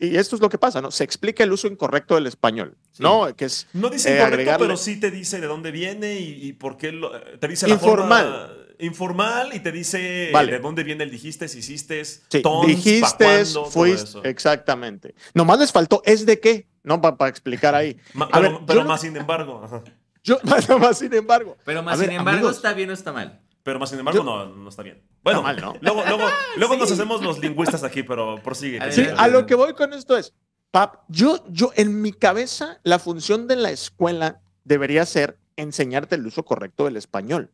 [0.01, 0.91] y esto es lo que pasa, ¿no?
[0.91, 3.03] Se explica el uso incorrecto del español, Sí.
[3.03, 3.35] ¿no?
[3.37, 6.47] Que es No dice Eh, incorrecto, agregarle- pero sí te dice de dónde viene y,
[6.49, 8.24] y por qué lo, te dice la Informal.
[8.24, 10.53] forma informal y te dice Vale.
[10.53, 14.24] de dónde viene el dijiste, si hiciste, Sí, tons, dijiste, cuándo, todo fuiste, eso.
[14.24, 15.14] exactamente.
[15.33, 17.01] Nomás les faltó es de qué, ¿no?
[17.01, 17.97] Para explicar ahí.
[18.12, 19.83] Ma- A pero ver, pero yo- más sin embargo.
[20.24, 20.39] Yo,
[20.81, 21.57] más, sin embargo.
[21.64, 23.41] Pero A más ver, sin embargo, amigos, ¿está bien o está mal?
[23.67, 25.03] Pero más sin embargo, Yo- no, no está bien.
[25.25, 25.75] Bueno, mal, ¿no?
[25.81, 26.25] luego, luego,
[26.57, 28.79] luego nos hacemos los lingüistas aquí, pero prosigue.
[28.81, 30.33] A Sí, ver, a lo que voy con esto es,
[30.71, 36.25] pap, yo, yo, en mi cabeza, la función de la escuela debería ser enseñarte el
[36.25, 37.51] uso correcto del español.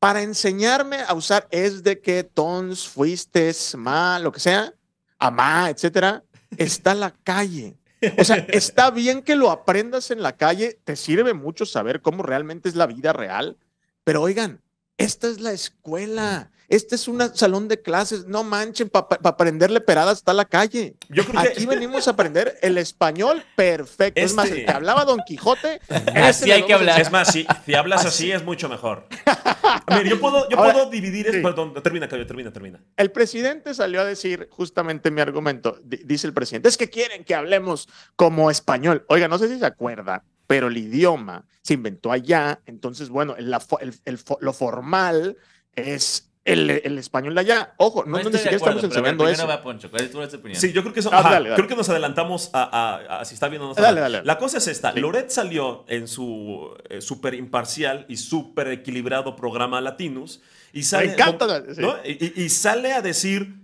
[0.00, 4.74] Para enseñarme a usar es de que, tons, fuiste, ma, lo que sea,
[5.20, 6.24] amá, etcétera,
[6.56, 7.76] está la calle.
[8.18, 12.24] O sea, está bien que lo aprendas en la calle, te sirve mucho saber cómo
[12.24, 13.56] realmente es la vida real,
[14.02, 14.60] pero oigan,
[14.98, 20.18] esta es la escuela, este es un salón de clases, no manchen, para aprenderle peradas
[20.18, 20.96] está la calle.
[21.08, 24.20] Yo creo que Aquí venimos a aprender el español perfecto.
[24.20, 25.80] Es más, Este- el que hablaba Don Quijote,
[26.14, 27.00] Así le hay que a hablar.
[27.00, 29.06] Es más, si, si hablas así es mucho mejor.
[29.88, 31.30] Mira, yo puedo, yo Ahora, puedo dividir.
[31.30, 31.40] sí.
[31.40, 32.80] Perdón, termina, termina, termina.
[32.96, 35.78] El presidente salió a decir justamente mi argumento.
[35.84, 39.04] Di- Dice el presidente, es que quieren que hablemos como español.
[39.08, 42.60] Oiga, no sé si se acuerda, pero el idioma se inventó allá.
[42.66, 45.36] Entonces, bueno, el- el- el lo formal
[45.74, 47.74] es el, el español de allá.
[47.76, 49.46] Ojo, no, no, ni siquiera acuerdo, estamos a enseñando eso.
[49.48, 49.90] va Poncho.
[49.90, 50.60] ¿Cuál es tu opinión?
[50.60, 51.56] Sí, yo creo que eso, Ah, ajá, dale, dale.
[51.56, 54.02] creo que nos adelantamos a, a- a si está bien o no está Dale, mal.
[54.02, 54.26] dale, dale.
[54.26, 54.92] La cosa es esta.
[54.92, 55.00] Sí.
[55.00, 60.40] Loret salió en su eh, súper imparcial y súper equilibrado programa Latinus
[60.72, 61.64] y sale, Me encanta.
[61.74, 61.80] sí.
[61.80, 61.96] ¿no?
[62.04, 63.56] y, y- y sale a decir,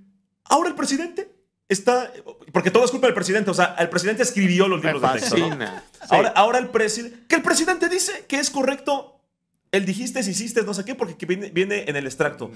[0.46, 1.31] ahora el presidente
[1.72, 2.12] está...
[2.52, 3.50] Porque todo es culpa del presidente.
[3.50, 5.36] O sea, el presidente escribió los Me libros de texto.
[5.36, 5.56] ¿no?
[5.56, 6.06] Sí.
[6.10, 7.18] Ahora, ahora el presidente...
[7.28, 9.12] Que el presidente dice que es correcto
[9.72, 12.50] el dijiste, hiciste, no sé qué, porque que viene, viene en el extracto.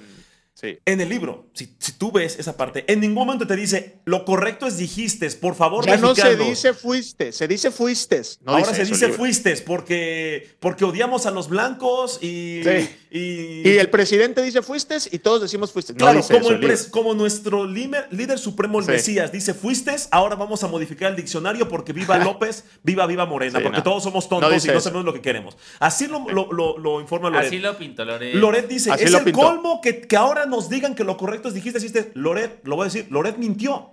[0.53, 0.79] Sí.
[0.87, 4.25] En el libro, si, si tú ves esa parte, en ningún momento te dice, lo
[4.25, 6.49] correcto es dijiste, por favor, Ya no se mexicanos".
[6.49, 8.23] dice fuiste, se dice fuiste.
[8.43, 12.62] No Ahora se dice fuiste porque, porque odiamos a los blancos y...
[12.64, 12.89] Sí.
[13.11, 15.92] Y, Y el presidente dice fuiste y todos decimos fuiste.
[15.92, 16.74] No Claro, como, eso el el libro.
[16.74, 18.90] pres- como nuestro líder, líder supremo, el Sí.
[18.90, 23.59] Mesías, dice fuiste, ahora vamos a modificar el diccionario porque viva López, viva, viva Morena,
[23.59, 23.84] Sí, porque no.
[23.84, 24.80] todos somos tontos y no eso.
[24.80, 25.57] sabemos lo que queremos.
[25.78, 27.46] Así lo, lo- lo- lo informa Loret.
[27.46, 28.34] Así lo pintó Loret.
[28.34, 29.40] Loret dice, Así es lo el pintó.
[29.40, 32.11] colmo que, que ahora nos digan que lo correcto es dijiste, hiciste.
[32.14, 33.92] Loret, lo voy a decir, Loret mintió.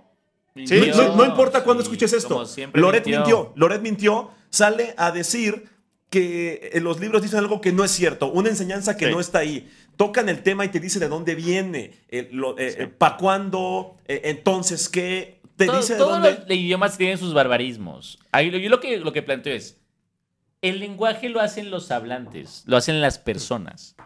[0.56, 2.44] Sí, no, importa cuándo escuches esto.
[2.74, 3.52] Loret mintió.
[3.56, 5.68] Loret mintió, sale a decir
[6.18, 9.10] que en los libros dicen algo que no es cierto, una enseñanza que Sí.
[9.12, 9.68] no está ahí.
[9.96, 11.92] Tocan el tema y te dice de dónde viene,
[12.98, 16.44] para cuándo, eh, entonces qué, te Todo- dice de todos dónde.
[16.46, 18.18] los idiomas tienen sus barbarismos.
[18.32, 19.80] Ahí yo lo que, lo que planteo es,
[20.62, 23.96] el lenguaje lo hacen los hablantes, lo hacen las personas.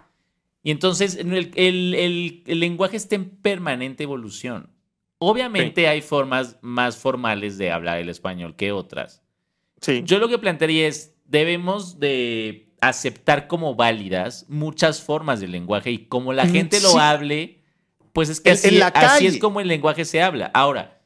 [0.62, 4.70] Y entonces el, el- el- el lenguaje está en permanente evolución.
[5.18, 9.22] Obviamente hay formas más formales de hablar el español que otras.
[9.80, 10.02] Sí.
[10.04, 15.98] Yo lo que plantearía es, debemos de aceptar como válidas muchas formas del lenguaje y
[16.06, 17.62] como la Mm, gente lo hable,
[18.12, 20.50] pues es que así, en la así es como el lenguaje se habla.
[20.54, 21.00] Ahora,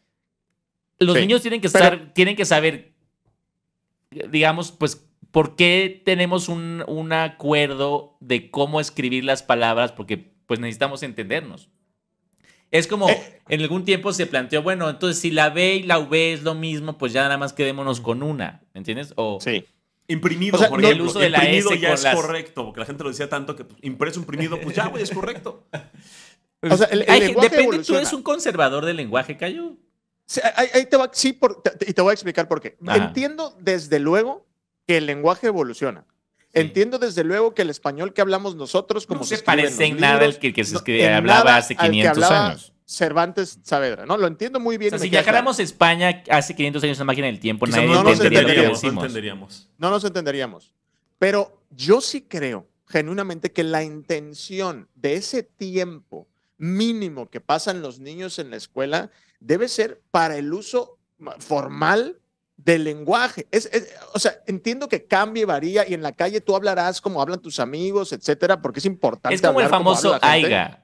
[0.99, 2.93] los Sí, niños tienen que pero- estar, tienen que saber,
[4.31, 10.61] digamos, pues, por qué tenemos un, un acuerdo de cómo escribir las palabras, porque pues
[10.61, 11.71] necesitamos entendernos.
[12.71, 13.41] Es como, Eh.
[13.49, 16.55] en algún tiempo se planteó, bueno, entonces si la B y la V es lo
[16.55, 19.15] mismo, pues ya nada más quedémonos con una, ¿me entiendes?
[19.17, 19.65] O, Sí.
[20.13, 21.05] Imprimido, O sea, por no- ejemplo.
[21.05, 23.11] el uso de la imprimido S ya con es las- correcto, porque la gente lo
[23.11, 25.67] decía tanto que pues, impreso, imprimido, pues ya, güey, es correcto.
[26.71, 28.01] O sea, el- el lenguaje depende, tú evoluciona.
[28.01, 29.77] eres un conservador del lenguaje, Cayo.
[30.27, 32.77] Sí, ahí, ahí te va, sí, por- te- y te voy a explicar por qué.
[32.87, 32.97] Ajá.
[33.07, 34.47] Entiendo desde luego
[34.87, 36.05] que el lenguaje evoluciona.
[36.39, 36.47] Sí.
[36.61, 39.97] Entiendo desde luego que el español que hablamos nosotros, como No se se parece en
[39.99, 42.72] nada al que, que se no, hablaba hace al que 500 hablaba años.
[42.85, 44.17] Cervantes Saavedra, ¿no?
[44.17, 44.93] Lo entiendo muy bien.
[44.95, 48.03] O sea, si viajáramos a España hace 500 años en máquina del tiempo, nadie no
[48.03, 49.05] nos entendería lo que entenderíamos, no decimos.
[49.05, 49.71] entenderíamos.
[49.79, 50.73] no nos entenderíamos.
[51.19, 56.27] Pero yo sí creo genuinamente que la intención de ese tiempo
[56.59, 59.11] mínimo que pasan los niños en la escuela
[59.41, 62.19] debe ser para el uso ma- formal
[62.57, 63.47] del lenguaje.
[63.51, 67.21] Es, es- o sea, entiendo que cambie, varía y en la calle tú hablarás como
[67.23, 69.35] hablan tus amigos, etcétera, porque es importante.
[69.35, 70.47] Es como el famoso habla la gente.
[70.49, 70.82] AIGA.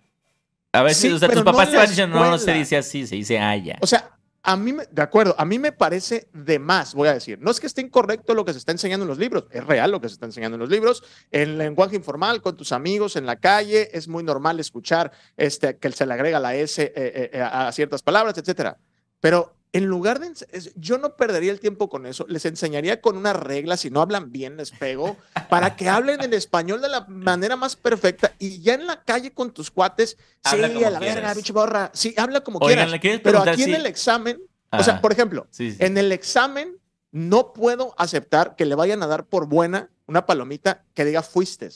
[0.73, 2.39] A ver Sí, o sea, tus no papás en te la van diciendo, no, no
[2.39, 3.79] se dice así, se dice haya.
[3.81, 4.11] O sea,
[4.43, 7.39] a mí, me- de acuerdo, a mí me parece de más, voy a decir.
[7.41, 9.91] No es que esté incorrecto lo que se está enseñando en los libros, es real
[9.91, 11.03] lo que se está enseñando en los libros.
[11.31, 15.91] En lenguaje informal, con tus amigos, en la calle, es muy normal escuchar este, que
[15.93, 18.79] se le agrega la S eh, eh, eh, a ciertas palabras, etcétera.
[19.21, 20.33] Pero en lugar de,
[20.77, 24.33] yo no perdería el tiempo con eso, les enseñaría con una regla, si no hablan
[24.33, 25.17] bien, les pego,
[25.51, 29.33] para que hablen en español de la manera más perfecta y ya en la calle
[29.33, 31.15] con tus cuates, Habla sí, como a la quieras.
[31.17, 32.91] verga, bicho borra, sí, habla como Oigan, quieras.
[32.93, 34.41] ¿le quieres Pero aquí en el examen,
[34.73, 35.77] o sea, por ejemplo, Sí, sí.
[35.81, 36.77] en el examen
[37.11, 41.69] no puedo aceptar que le vayan a dar por buena una palomita que diga fuiste.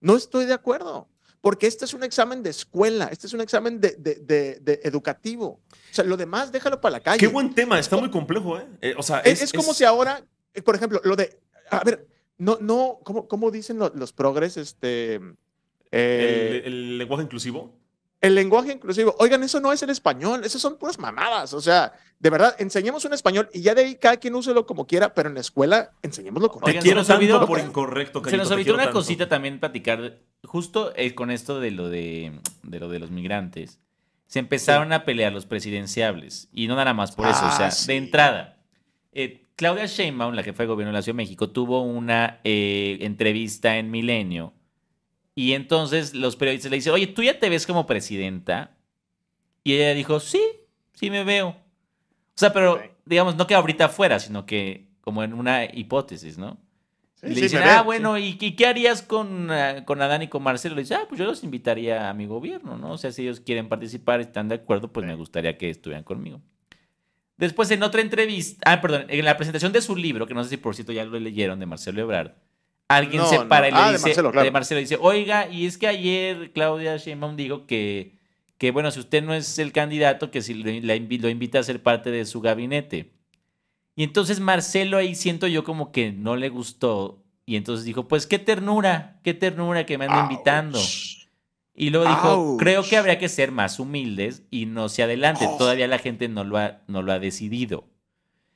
[0.00, 1.08] No estoy de acuerdo,
[1.46, 4.80] porque este es un examen de escuela, este es un examen de, de- de- de
[4.82, 5.60] educativo.
[5.70, 7.20] O sea, lo demás déjalo para la calle.
[7.20, 8.66] Qué buen tema, está muy complejo, ¿eh?
[8.80, 10.24] Eh, o sea, Es, es como si ahora,
[10.54, 11.38] eh, por ejemplo, lo de,
[11.70, 12.04] a ver,
[12.36, 14.56] no, no, ¿cómo, cómo dicen lo- los progres?
[14.56, 15.20] Este,
[15.92, 17.78] eh, el, el lenguaje inclusivo.
[18.26, 19.14] El lenguaje inclusivo.
[19.18, 21.52] Oigan, eso no es el español, eso son puras mamadas.
[21.54, 24.86] O sea, de verdad, enseñemos un español y ya de ahí cada quien úselo como
[24.86, 26.68] quiera, pero en la escuela enseñémoslo correcto.
[26.70, 28.98] Oigan, quiero se nos olvidó- por incorrecto, Se Cayito, nos olvidó una tanto.
[28.98, 33.78] cosita también platicar, justo eh, con esto de lo de, de lo de los migrantes.
[34.26, 37.70] Se empezaron a pelear los presidenciables y no nada más por eso, o Ah, sea,
[37.70, 37.86] sí.
[37.86, 38.58] de entrada.
[39.12, 42.98] eh, Claudia Sheinbaum, la jefa de gobierno de la Ciudad de México, tuvo una eh,
[43.00, 44.52] entrevista en Milenio
[45.38, 48.74] y entonces los periodistas le dicen, oye, ¿tú ya te ves como presidenta?
[49.62, 50.40] Y ella dijo, sí,
[50.94, 51.48] sí me veo.
[51.48, 56.58] O sea, pero digamos, no que ahorita fuera, sino que como en una hipótesis, ¿no?
[57.16, 60.00] Sí, Y le sí, dicen, ah, veo, bueno, ¿y, y qué harías con, ah, con
[60.00, 60.74] Adán y con Marcelo?
[60.74, 62.92] Le dice, ah, pues yo los invitaría a mi gobierno, ¿no?
[62.92, 66.40] O sea, si ellos quieren participar están de acuerdo, pues me gustaría que estuvieran conmigo.
[67.36, 70.48] Después, en otra entrevista, ah, perdón, en la presentación de su libro, que no sé
[70.48, 72.32] si por cierto ya lo leyeron, de Marcelo Ebrard,
[72.88, 73.48] alguien No, se no.
[73.48, 74.44] para y le Ah, de dice, Marcelo, claro.
[74.44, 78.12] de Marcelo dice, oiga, y es que ayer Claudia Sheinbaum dijo que,
[78.58, 82.10] que bueno, si usted no es el candidato, que si lo, invita a ser parte
[82.10, 83.12] de su gabinete.
[83.96, 87.22] Y entonces Marcelo ahí siento yo como que no le gustó.
[87.46, 90.78] Y entonces dijo, pues qué ternura, qué ternura que me anda invitando.
[91.74, 92.58] Y luego dijo, Ouch.
[92.58, 95.46] creo que habría que ser más humildes y no se adelante.
[95.48, 95.56] Oh.
[95.58, 97.84] Todavía la gente no lo ha, no lo ha decidido.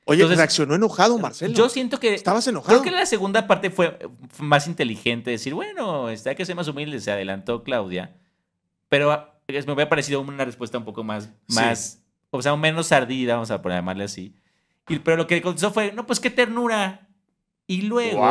[0.05, 1.53] Oye, Entonces, reaccionó enojado, Marcelo.
[1.53, 2.13] Yo siento que...
[2.13, 2.81] Estabas enojado.
[2.81, 3.99] Creo que la segunda parte fue
[4.29, 5.29] fue más inteligente.
[5.31, 7.03] Decir, bueno, está que ser más humildes.
[7.03, 8.15] Se adelantó Claudia.
[8.89, 11.55] Pero ah, me hubiera parecido una respuesta un poco más, Sí.
[11.55, 14.33] más o sea, menos ardida, vamos a llamarle así.
[14.87, 17.07] Y, pero lo que contestó fue, no, pues qué ternura.
[17.67, 18.25] Y luego,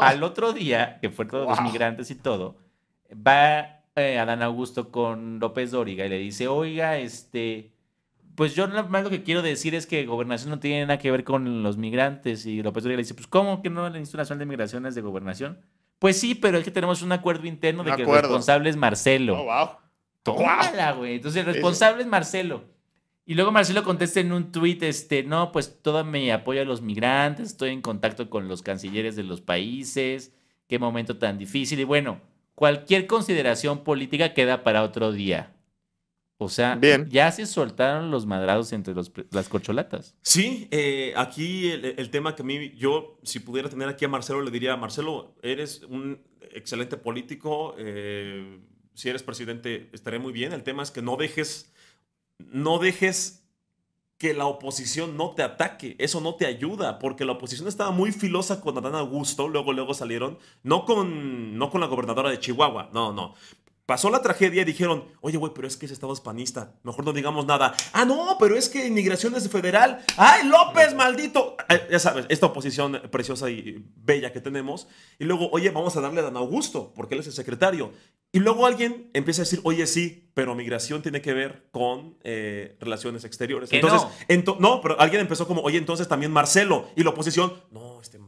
[0.00, 2.56] al otro día, que fue todos los migrantes y todo,
[3.14, 7.71] va eh, Adán Augusto con López Dóriga y le dice, oiga, este,
[8.34, 11.10] pues yo nada más lo que quiero decir es que gobernación no tiene nada que
[11.10, 12.46] ver con los migrantes.
[12.46, 13.88] Y López Dóriga le dice, pues ¿cómo que no?
[13.88, 15.60] La Instituto Nacional de Migración es de gobernación.
[15.98, 18.76] Pues sí, pero es que tenemos un acuerdo interno de Un que el responsable es
[18.76, 19.40] Marcelo.
[19.40, 19.70] Oh, wow.
[20.22, 21.16] Tómala, güey.
[21.16, 22.64] Entonces el responsable es Marcelo.
[23.24, 26.82] Y luego Marcelo contesta en un tuit, este, no, pues todo mi apoyo a los
[26.82, 30.34] migrantes, estoy en contacto con los cancilleres de los países,
[30.66, 31.78] qué momento tan difícil.
[31.78, 32.20] Y bueno,
[32.56, 35.52] cualquier consideración política queda para otro día.
[36.42, 37.08] O sea, Bien.
[37.10, 40.14] ya se soltaron los madrados entre los, las corcholatas.
[40.22, 44.08] Sí, eh, aquí el, el tema que a mí, yo, si pudiera tener aquí a
[44.08, 46.20] Marcelo, le diría, Marcelo, eres un
[46.54, 48.60] excelente político, eh,
[48.94, 51.72] si eres presidente estaré muy bien, el tema es que no dejes,
[52.38, 53.42] no dejes
[54.18, 58.12] que la oposición no te ataque, eso no te ayuda, porque la oposición estaba muy
[58.12, 62.90] filosa con Adán Augusto, luego, luego salieron, no con, no con la gobernadora de Chihuahua,
[62.92, 63.34] no, no.
[63.92, 66.72] Pasó la tragedia y dijeron, oye, güey, pero es que ese estado es panista.
[66.82, 67.74] Mejor no digamos nada.
[67.92, 70.02] Ah, no, pero es que inmigración es federal.
[70.16, 71.58] ¡Ay, López, maldito!
[71.68, 74.88] Ay, ya sabes, esta oposición preciosa y bella que tenemos.
[75.18, 77.92] Y luego, oye, vamos a darle a Dan Augusto, porque él es el secretario.
[78.32, 82.78] Y luego alguien empieza a decir, oye, sí, pero migración tiene que ver con eh,
[82.80, 83.70] relaciones exteriores.
[83.74, 84.34] Entonces, no.
[84.34, 86.88] ento- no, pero alguien empezó como, oye, entonces también Marcelo.
[86.96, 88.18] Y la oposición, no, este,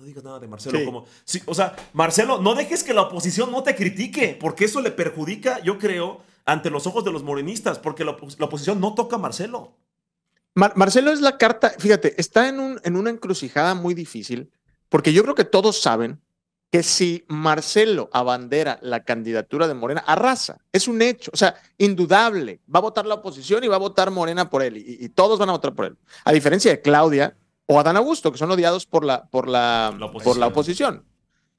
[0.00, 0.78] no digas nada de Marcelo.
[0.78, 0.84] Sí.
[0.84, 4.80] Como, sí, o sea, Marcelo, no dejes que la oposición no te critique, porque eso
[4.80, 8.80] le perjudica, yo creo, ante los ojos de los morenistas, porque la, opos- la oposición
[8.80, 9.76] no toca a Marcelo.
[10.54, 14.50] Mar- Marcelo es la carta, fíjate, está en, un, en una encrucijada muy difícil,
[14.88, 16.20] porque yo creo que todos saben
[16.72, 22.60] que si Marcelo abandera la candidatura de Morena, arrasa, es un hecho, o sea, indudable,
[22.72, 25.38] va a votar la oposición y va a votar Morena por él, y, y todos
[25.38, 25.96] van a votar por él.
[26.24, 27.36] A diferencia de Claudia
[27.72, 31.04] o Adán Augusto, que son odiados por la, por la, La por la oposición.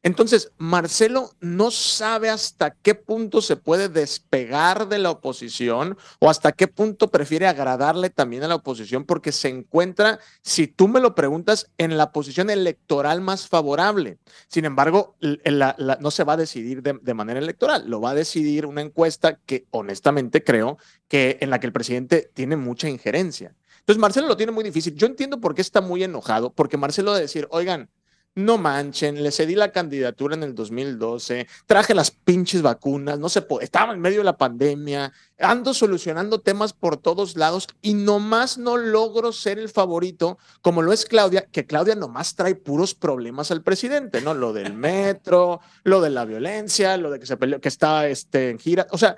[0.04, 6.52] Entonces, Marcelo no sabe hasta qué punto se puede despegar de la oposición o hasta
[6.52, 11.16] qué punto prefiere agradarle también a la oposición porque se encuentra, si tú me lo
[11.16, 14.18] preguntas, en la posición electoral más favorable.
[14.50, 18.66] Sin embargo, no se va a decidir de, de, manera electoral, lo va a decidir
[18.66, 23.56] una encuesta que honestamente creo que en la que el presidente tiene mucha injerencia.
[23.82, 24.96] Entonces, Marcelo lo tiene muy difícil.
[24.96, 27.90] Yo entiendo por qué está muy enojado, porque Marcelo de decir, oigan,
[28.36, 33.42] no manchen, le cedí la candidatura en el 2012, traje las pinches vacunas, no se
[33.42, 38.58] puede, estaba en medio de la pandemia, ando solucionando temas por todos lados y nomás
[38.58, 43.52] no logro ser el favorito, como lo es Claudia, que Claudia nomás trae puros problemas
[43.52, 44.34] al presidente, ¿no?
[44.34, 48.52] Lo del metro, lo de la violencia, lo de que se peleó, que está este,
[48.52, 48.88] en gira.
[48.92, 49.18] O sea,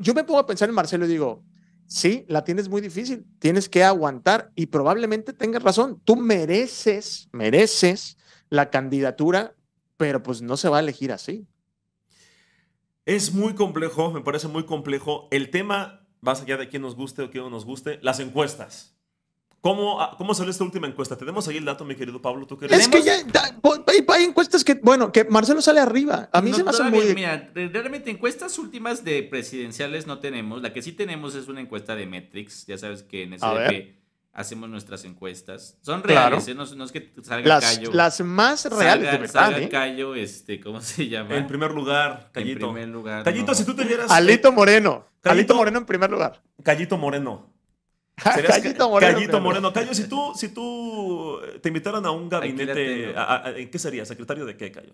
[0.00, 1.42] yo me pongo a pensar en Marcelo y digo,
[1.90, 8.16] sí, la tienes muy difícil, tienes que aguantar y probablemente tengas razón, tú mereces, mereces
[8.48, 9.54] la candidatura,
[9.96, 11.46] pero pues no se va a elegir así.
[13.04, 15.26] Es muy complejo, me parece muy complejo.
[15.32, 18.96] El tema, más allá de quién nos guste o quién no nos guste, las encuestas.
[19.60, 21.16] ¿Cómo, ah, ¿Cómo salió esta última encuesta?
[21.16, 22.46] ¿Tenemos ahí el dato, mi querido Pablo?
[22.46, 23.14] ¿Tú es que ya
[24.08, 26.30] hay, encuestas que, bueno, que Marcelo sale arriba.
[26.32, 27.14] A mí se me hace muy...
[27.14, 30.62] Mira, realmente encuestas últimas de presidenciales no tenemos.
[30.62, 32.66] La que sí tenemos es una encuesta de Metrics.
[32.66, 34.00] Ya sabes que en SDP
[34.32, 35.76] hacemos nuestras encuestas.
[35.82, 36.54] Son reales, ¿eh?
[36.54, 37.92] no, es que salga las, Callo.
[37.92, 39.60] Las más reales, de verdad.
[39.60, 39.68] ¿eh?
[39.68, 41.36] Callo, este, ¿cómo se llama?
[41.36, 42.68] En primer lugar, Callito.
[42.68, 43.24] En primer lugar.
[43.24, 44.10] Callito, si tú te vieras.
[44.10, 45.06] Alito Moreno.
[45.20, 46.42] Callito, Moreno en primer lugar.
[46.62, 47.49] Callito Moreno.
[48.46, 49.14] Callito Moreno.
[49.14, 49.72] Callito Moreno.
[49.72, 53.14] Callo, si tú, si tú te invitaran a un gabinete,
[53.56, 54.04] ¿en qué sería?
[54.04, 54.92] ¿Secretario de qué, Callo?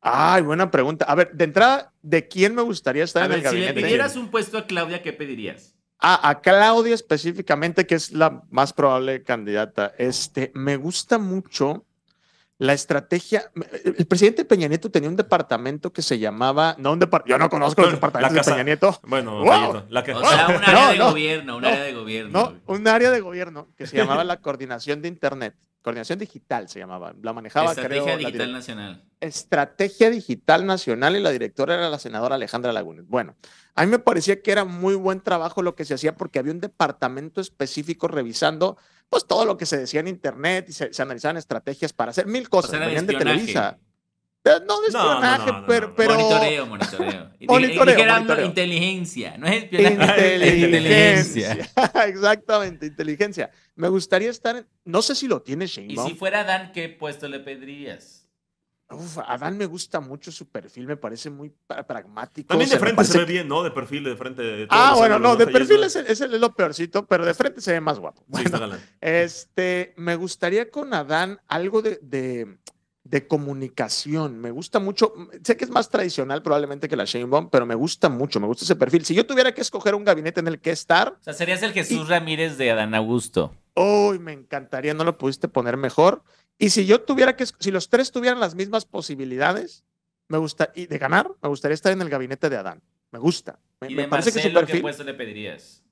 [0.00, 1.06] Ay, buena pregunta.
[1.06, 3.72] A ver, de entrada, ¿de quién me gustaría estar en el gabinete?
[3.72, 5.74] Si le pidieras un puesto a Claudia, ¿qué pedirías?
[6.06, 9.94] a Claudia específicamente, que es la más probable candidata.
[9.96, 11.86] Este, me gusta mucho
[12.58, 13.50] la estrategia.
[13.84, 16.76] El presidente Peña Nieto tenía un departamento que se llamaba.
[16.78, 19.00] No un Yo no conozco el departamento de Peña Nieto.
[19.04, 20.14] Bueno, la que...
[20.14, 22.30] O sea, un área de gobierno, un área de gobierno.
[22.66, 25.54] No, un área de gobierno que se llamaba la coordinación de Internet.
[25.82, 27.14] Coordinación digital se llamaba.
[27.20, 29.04] La manejaba, Estrategia Digital Nacional.
[29.24, 33.06] Estrategia Digital Nacional y la directora era la senadora Alejandra Lagunes.
[33.08, 33.34] Bueno,
[33.74, 36.52] a mí me parecía que era muy buen trabajo lo que se hacía porque había
[36.52, 38.76] un departamento específico revisando
[39.08, 42.48] pues todo lo que se decía en internet y se, analizaban estrategias para hacer mil
[42.48, 42.78] cosas.
[42.78, 43.78] Venían de Televisa.
[44.44, 47.30] No de espionaje, pero, pero, Monitoreo, monitoreo.
[47.48, 50.34] monitoreo, inteligencia, no es espionaje.
[50.58, 51.70] Inteligencia.
[52.06, 53.50] Exactamente, inteligencia.
[53.74, 56.08] Me gustaría estar, en, no sé si lo tiene Sheinbaum.
[56.08, 58.23] Y si fuera Dan, ¿qué puesto le pedirías?
[58.90, 61.52] Uf, a Dan me gusta mucho su perfil, me parece muy
[61.86, 62.48] pragmático.
[62.48, 63.62] También de frente se ve bien, ¿no?
[63.62, 64.66] De perfil, de frente.
[64.68, 67.98] ah, bueno, no, de perfil es, es, lo peorcito, pero de frente se ve más
[67.98, 68.22] guapo.
[69.00, 72.58] este, me gustaría con Adán algo de, de,
[73.04, 74.38] de, comunicación.
[74.38, 78.10] Me gusta mucho, sé que es más tradicional probablemente que la Sheinbaum, pero me gusta
[78.10, 79.06] mucho, me gusta ese perfil.
[79.06, 81.08] Si yo tuviera que escoger un gabinete en el que estar...
[81.08, 83.54] O sea, serías el Jesús Ramírez de Adán Augusto.
[83.74, 86.22] Uy, me encantaría, no lo pudiste poner mejor.
[86.58, 89.84] Y si yo tuviera que, si los tres tuvieran las mismas posibilidades,
[90.28, 92.82] me gusta, y de ganar, me gustaría estar en el gabinete de Adán.
[93.10, 93.58] Me gusta.
[93.80, 95.82] Me, ¿Y de parece que su perfil, ¿qué puesto le pedirías?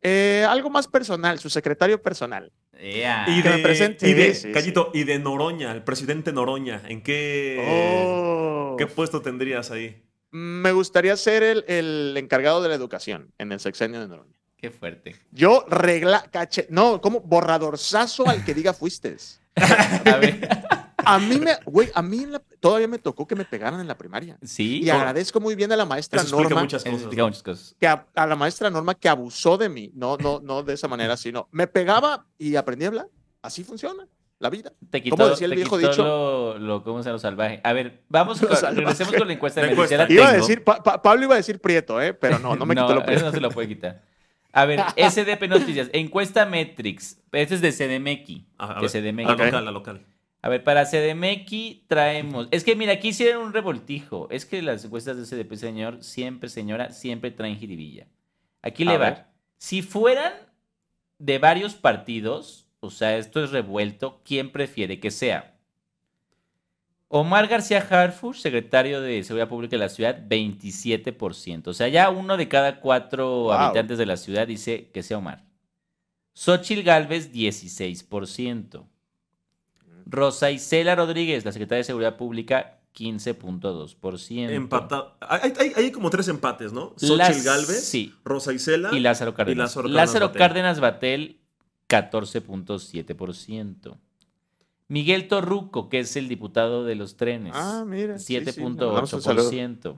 [0.00, 2.52] Eh, algo más personal, su secretario personal.
[2.80, 8.76] Y de, y de Callito, y de Noroña, el presidente Noroña, ¿en qué, oh.
[8.78, 10.04] qué puesto tendrías ahí?
[10.30, 14.38] Me gustaría ser el, el encargado de la educación en el sexenio de Noroña.
[14.56, 15.16] Qué fuerte.
[15.32, 19.16] Yo regla, caché, no, como borradorzazo al que diga fuiste.
[21.04, 22.26] a mí me, güey, a mí
[22.60, 24.38] todavía me tocó que me pegaran en la primaria.
[24.42, 24.82] Sí.
[24.82, 26.60] Y agradezco muy bien a la maestra Norma.
[26.60, 27.76] Muchas cosas, muchas cosas.
[27.80, 29.90] Que a, la maestra Norma que abusó de mí.
[29.94, 33.08] No, no, no de esa manera, sino me pegaba y aprendí a hablar.
[33.42, 34.06] Así funciona
[34.38, 34.72] la vida.
[34.90, 36.02] Te quitó, decía el viejo dicho?
[36.02, 37.60] Lo, lo, ¿Cómo se lo salvaje?
[37.64, 39.62] A ver, vamos, con, regresemos con la encuesta.
[39.62, 40.06] La encuesta.
[40.08, 42.14] Iba a decir, Pablo iba a decir Prieto, ¿eh?
[42.14, 43.20] pero no, no me quitó lo Prieto.
[43.20, 44.02] Eso no se lo puede quitar.
[44.52, 47.20] A ver, SDP Noticias, encuesta Metrics.
[47.32, 48.44] Este es de CDMX.
[48.58, 49.26] A, de CDMX.
[49.26, 50.06] La local, la local.
[50.40, 52.48] A ver, para CDMX traemos.
[52.50, 54.28] Es que mira, aquí hicieron un revoltijo.
[54.30, 58.06] Es que las encuestas de SDP, señor, siempre, señora, siempre traen jiribilla.
[58.62, 59.28] Aquí le va.
[59.56, 60.32] Si fueran
[61.18, 65.57] de varios partidos, o sea, esto es revuelto, ¿quién prefiere que sea?
[67.08, 71.68] Omar García Harfuch, secretario de Seguridad Pública de la ciudad, 27%.
[71.68, 75.46] O sea, ya uno de cada cuatro habitantes de la ciudad dice que sea Omar.
[76.34, 78.84] Xochil Gálvez, 16%.
[80.04, 84.50] Rosa Isela Rodríguez, la secretaria de Seguridad Pública, 15.2%.
[84.50, 85.16] Empata.
[85.20, 86.94] Hay, hay, como tres empates, ¿no?
[86.96, 88.14] Xochil Gálvez, sí.
[88.24, 89.74] Rosa Isela y Lázaro Cárdenas.
[89.76, 91.40] Lázaro Cárdenas, Batel,
[91.88, 93.96] 14.7%.
[94.88, 97.52] Miguel Torruco, que es el diputado de los trenes.
[97.54, 98.18] Ah, mira.
[98.18, 99.96] sí, sí, le 7.8%.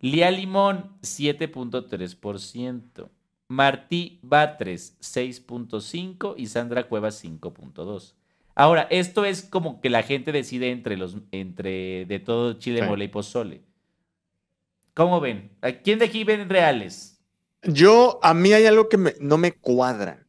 [0.00, 3.08] Lía Limón, 7.3%.
[3.48, 8.14] Martí Batres, 6.5% y Sandra Cuevas, 5.2%.
[8.54, 12.88] Ahora, esto es como que la gente decide entre los, entre de todo Chile, Sí.
[12.88, 13.62] mole y pozole.
[14.94, 15.50] ¿Cómo ven?
[15.60, 17.20] ¿A quién de aquí ven reales?
[17.62, 20.24] Yo, a mí hay algo que me- no me cuadra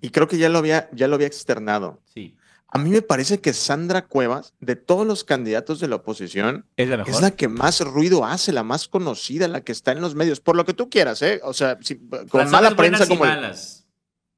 [0.00, 2.00] y creo que ya lo había, ya lo había externado.
[2.04, 2.36] Sí.
[2.74, 6.88] A mí me parece que Sandra Cuevas, de todos los candidatos de la oposición, ¿Es
[6.88, 7.12] la mejor?
[7.12, 10.40] es la que más ruido hace, la más conocida, la que está en los medios,
[10.40, 11.40] por lo que tú quieras, ¿eh?
[11.44, 12.00] O sea, si-
[12.30, 13.86] con mala prensa buenas y como el, malas.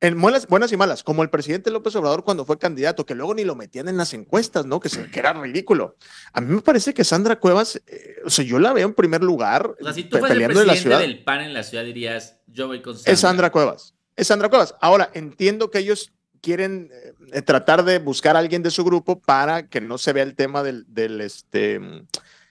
[0.01, 3.35] en buenas, buenas y malas, como el presidente López Obrador cuando fue candidato, que luego
[3.37, 4.81] ni lo metían en las encuestas, ¿no?
[4.81, 5.95] Que, se, que era ridículo.
[6.33, 9.23] A mí me parece que Sandra Cuevas, eh, o sea, yo la veo en primer
[9.23, 11.09] lugar O sea, si tú fueras el peleando en la presidente ciudad.
[11.15, 13.13] del PAN en la ciudad, dirías, yo voy con Sandra.
[13.13, 13.95] Es Sandra Cuevas.
[14.17, 14.75] Es Sandra Cuevas.
[14.81, 16.13] Ahora, entiendo que ellos
[16.45, 16.91] quieren
[17.33, 20.37] eh, tratar de buscar a alguien de su grupo para que no se vea el
[20.37, 21.81] tema del, del, este,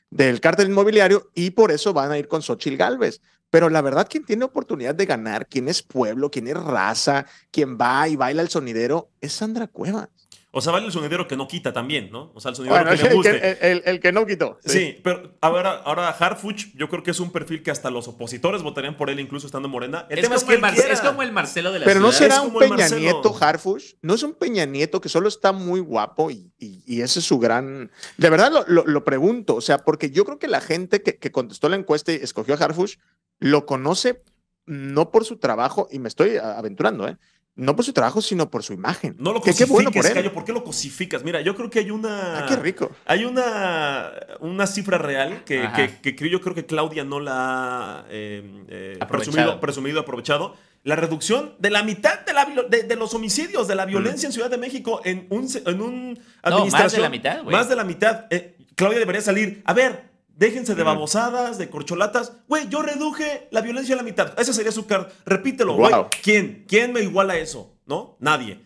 [0.10, 3.22] del cártel inmobiliario y por eso van a ir con Xochil Gálvez.
[3.52, 7.78] Pero la verdad, quien tiene oportunidad de ganar, quien es pueblo, quien es raza, quien
[7.78, 10.10] va y baila el sonidero, es Sandra Cuevas.
[10.56, 12.32] O sea, vale el sonidero que no quita también, ¿no?
[12.36, 13.50] O sea, el sonidero Bueno, que le guste.
[13.52, 14.60] el- el- el que no quitó.
[14.64, 18.62] Sí, pero ahora, ahora Harfuch, yo creo que es un perfil que hasta los opositores
[18.62, 20.06] votarían por él, incluso estando en Morena.
[20.12, 20.94] El Es tema es como, que el él Mar- quiera.
[20.94, 23.02] es como el Marcelo de la Pero no será Es un Peña Marcelo.
[23.02, 27.02] Nieto Harfush, no es un Peña Nieto que solo está muy guapo y, y- y
[27.02, 27.90] ese es su gran...
[28.18, 31.18] De verdad lo, lo- lo pregunto, o sea, porque yo creo que la gente que,
[31.18, 32.98] que contestó la encuesta y escogió a Harfush
[33.40, 34.22] lo conoce
[34.66, 37.18] no por su trabajo, y me estoy aventurando, ¿eh?
[37.56, 39.16] No por su trabajo, sino por su imagen.
[39.20, 40.14] No lo Que cosifiques, qué bueno por él.
[40.14, 40.34] Cayo.
[40.34, 41.24] ¿Por qué lo cosificas?
[41.24, 42.40] Mira, yo creo que hay una...
[42.40, 42.90] Ah, qué rico.
[43.06, 48.00] Hay una, una cifra real que, que, que creo, yo creo que Claudia no la
[48.00, 50.56] ha eh, eh, presumido, presumido, aprovechado.
[50.84, 54.34] La reducción de la mitad de, la, de, de los homicidios, de la violencia en
[54.34, 57.02] Ciudad de México en un, en un más administración.
[57.02, 57.56] de la mitad, güey.
[57.56, 58.26] Más de la mitad.
[58.32, 59.62] Eh, Claudia debería salir.
[59.66, 62.34] A ver, déjense de babosadas, de corcholatas.
[62.48, 64.38] Güey, yo reduje la violencia a la mitad.
[64.40, 65.12] Ese sería su car.
[65.26, 65.94] Repítelo, güey.
[65.94, 66.08] Wow.
[66.22, 66.66] ¿Quién?
[66.68, 67.78] ¿Quién me iguala eso?
[67.86, 68.18] ¿No?
[68.20, 68.60] Nadie.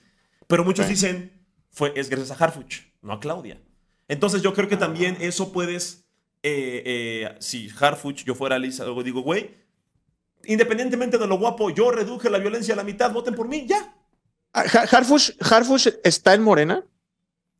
[0.47, 3.61] Pero muchos dicen, fue, es gracias a Harfuch, no a Claudia.
[4.07, 6.05] Entonces yo creo que también eso puedes,
[6.43, 9.51] eh, eh, si Harfuch, yo fuera Lisa, luego digo, güey,
[10.45, 13.93] independientemente de lo guapo, yo reduje la violencia a la mitad, voten por mí, ya.
[14.53, 16.85] Ah, Ha- Harfush, Harfush está en Morena,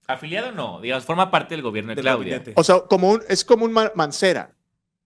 [0.07, 2.37] Afiliado no, digamos, forma parte del gobierno de Del Claudia.
[2.37, 2.53] gabinete.
[2.59, 4.55] o sea, como un, es como un Ma- Mancera,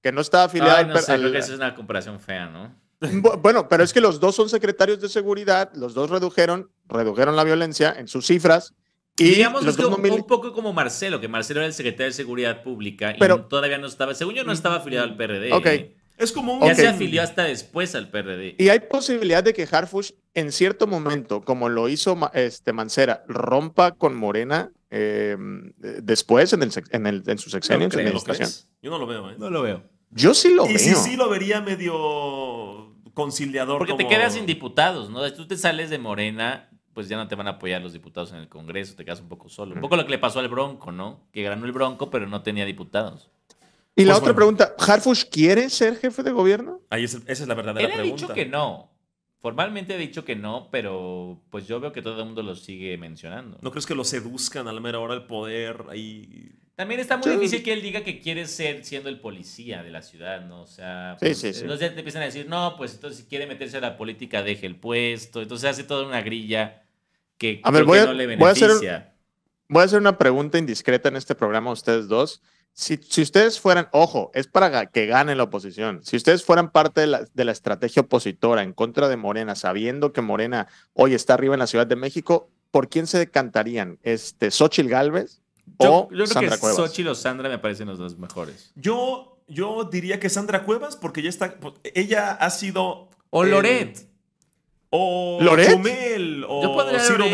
[0.01, 2.19] que no está afiliado Ay, al no sé, creo al- que esa es una comparación
[2.19, 2.75] fea, ¿no?
[3.01, 7.35] Bu- Bueno, pero es que los dos son secretarios de seguridad, los dos redujeron, redujeron
[7.35, 8.75] la violencia en sus cifras
[9.17, 12.05] y Digamos los es que dos un, poco como Marcelo, que Marcelo era el secretario
[12.07, 15.51] de Seguridad Pública y Pero- todavía no estaba, según yo no estaba afiliado al PRD.
[15.51, 15.65] Ok.
[15.65, 15.95] ¿eh?
[16.21, 16.59] Es como un...
[16.61, 16.75] Ya Ok.
[16.75, 18.55] se afilió hasta después al PRD.
[18.57, 23.91] Y hay posibilidad de que Harfush en cierto momento, como lo hizo este Mancera, rompa
[23.93, 25.35] con Morena eh,
[25.77, 28.49] después en, el, en, el- en su sexenio, en su creo, administración.
[28.81, 29.35] Yo no lo veo, ¿eh?
[29.37, 29.83] lo veo.
[30.11, 30.77] Yo sí lo y veo.
[30.79, 33.77] si sí lo vería medio conciliador.
[33.77, 35.25] Porque te como- quedas sin diputados, ¿no?
[35.27, 38.31] Si tú te sales de Morena, pues ya no te van a apoyar los diputados
[38.31, 39.75] en el Congreso, te quedas un poco solo.
[39.75, 41.27] Un poco lo que le pasó al Bronco, ¿no?
[41.31, 43.31] Que ganó el Bronco, pero no tenía diputados.
[43.95, 44.35] Y la Pues otra bueno.
[44.57, 46.81] pregunta, ¿Harfush quiere ser jefe de gobierno?
[46.89, 48.21] Ahí es- esa es la verdadera Él ha pregunta.
[48.23, 48.89] dicho que no.
[49.41, 52.95] Formalmente ha dicho que no, pero pues yo veo que todo el mundo lo sigue
[52.97, 53.57] mencionando.
[53.61, 56.51] ¿No crees que lo seduzcan a la mera hora el poder ahí?
[56.75, 59.89] También está muy Yo- difícil que él diga que quiere ser siendo el policía de
[59.91, 60.61] la ciudad, ¿no?
[60.61, 61.61] O sea, Sí, pues, sí, sí.
[61.61, 64.43] entonces ya te empiezan a decir, no, pues entonces si quiere meterse a la política,
[64.43, 65.41] deje el puesto.
[65.41, 66.83] Entonces hace toda una grilla
[67.37, 69.13] que, A ver, voy que a- no le voy a hacer- beneficia.
[69.69, 72.41] Voy a hacer una pregunta indiscreta en este programa a ustedes dos.
[72.73, 75.99] Si, si ustedes fueran, ojo, es para que gane la oposición.
[76.03, 80.13] Si ustedes fueran parte de la, de la estrategia opositora en contra de Morena, sabiendo
[80.13, 83.99] que Morena hoy está arriba en la Ciudad de México, ¿por quién se decantarían?
[84.03, 85.41] Este, ¿Xochil Gálvez
[85.79, 86.77] Yo, o yo creo Sandra que Cuevas?
[86.77, 88.71] Xochitl o Sandra me parecen los dos mejores.
[88.75, 91.55] Yo, yo diría que Sandra Cuevas, porque ya está.
[91.59, 93.09] pues, Ella ha sido.
[93.31, 94.07] O el- Loret.
[94.93, 95.71] O ¿Loret?
[95.71, 96.45] Chumel.
[96.47, 97.25] O Ciro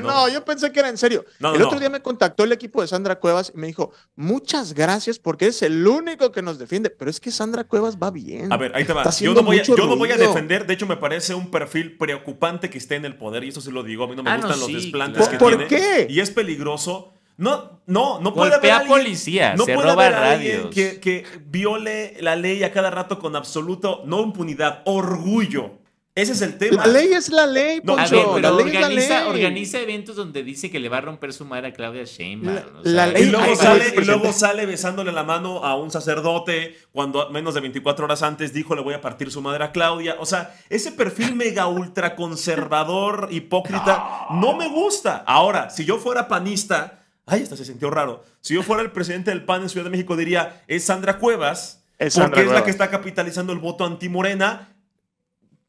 [0.00, 1.24] no, yo pensé que era en serio.
[1.40, 3.90] No, el no, otro día me contactó el equipo de Sandra Cuevas y me dijo,
[4.14, 6.88] muchas gracias porque es el único que nos defiende.
[6.90, 8.52] Pero es que Sandra Cuevas va bien.
[8.52, 9.08] A ver, ahí te va.
[9.10, 10.28] Yo no, voy a, mucho yo no voy a ruido.
[10.28, 10.64] defender.
[10.66, 13.42] De hecho, me parece un perfil preocupante que esté en el poder.
[13.42, 14.04] Y eso sí lo digo.
[14.04, 15.32] A mí no me Ah, no, gustan los sí, desplantes claro.
[15.32, 16.06] que ¿Por tiene.
[16.06, 16.06] qué?
[16.08, 17.12] Y es peligroso.
[17.38, 21.00] No, no, no puede Golpea haber alguien, policías, no se puede roba haber alguien que,
[21.00, 25.78] que viole la ley a cada rato con absoluto, no impunidad, orgullo.
[26.14, 26.84] Ese es el tema.
[26.86, 28.16] La ley es la ley, No, A Poncho.
[28.16, 29.28] ver, pero la ley es la organiza, ley.
[29.30, 32.54] organiza eventos donde dice que le va a romper su madre a Claudia Sheinbaum.
[32.54, 35.74] La- o sea, la Y ley- luego, sale, y luego sale besándole la mano a
[35.74, 39.64] un sacerdote cuando menos de 24 horas antes dijo le voy a partir su madre
[39.64, 40.16] a Claudia.
[40.20, 45.24] O sea, ese perfil mega ultra conservador, hipócrita, no me gusta.
[45.26, 48.22] Ahora, si yo fuera panista, ay, hasta se sintió raro.
[48.42, 51.82] Si yo fuera el presidente del PAN en Ciudad de México, diría, es Sandra Cuevas,
[51.98, 54.71] Es porque Sandra es la que está capitalizando el voto anti-morena,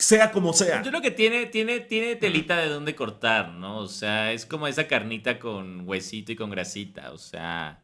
[0.04, 0.82] sea como sea.
[0.84, 3.78] Yo creo que tiene, tiene, tiene telita de dónde cortar, ¿no?
[3.80, 7.12] O sea, es como esa carnita con huesito y con grasita.
[7.12, 7.84] O sea,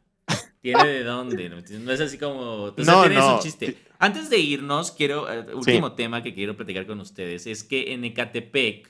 [0.61, 1.49] tiene de dónde.
[1.49, 2.39] No, no es así como.
[2.65, 3.37] O sea, No, tiene no.
[3.37, 3.77] su chiste.
[3.99, 5.31] Antes de irnos, quiero.
[5.31, 8.89] eh, último tema que quiero platicar con ustedes es que en Ecatepec,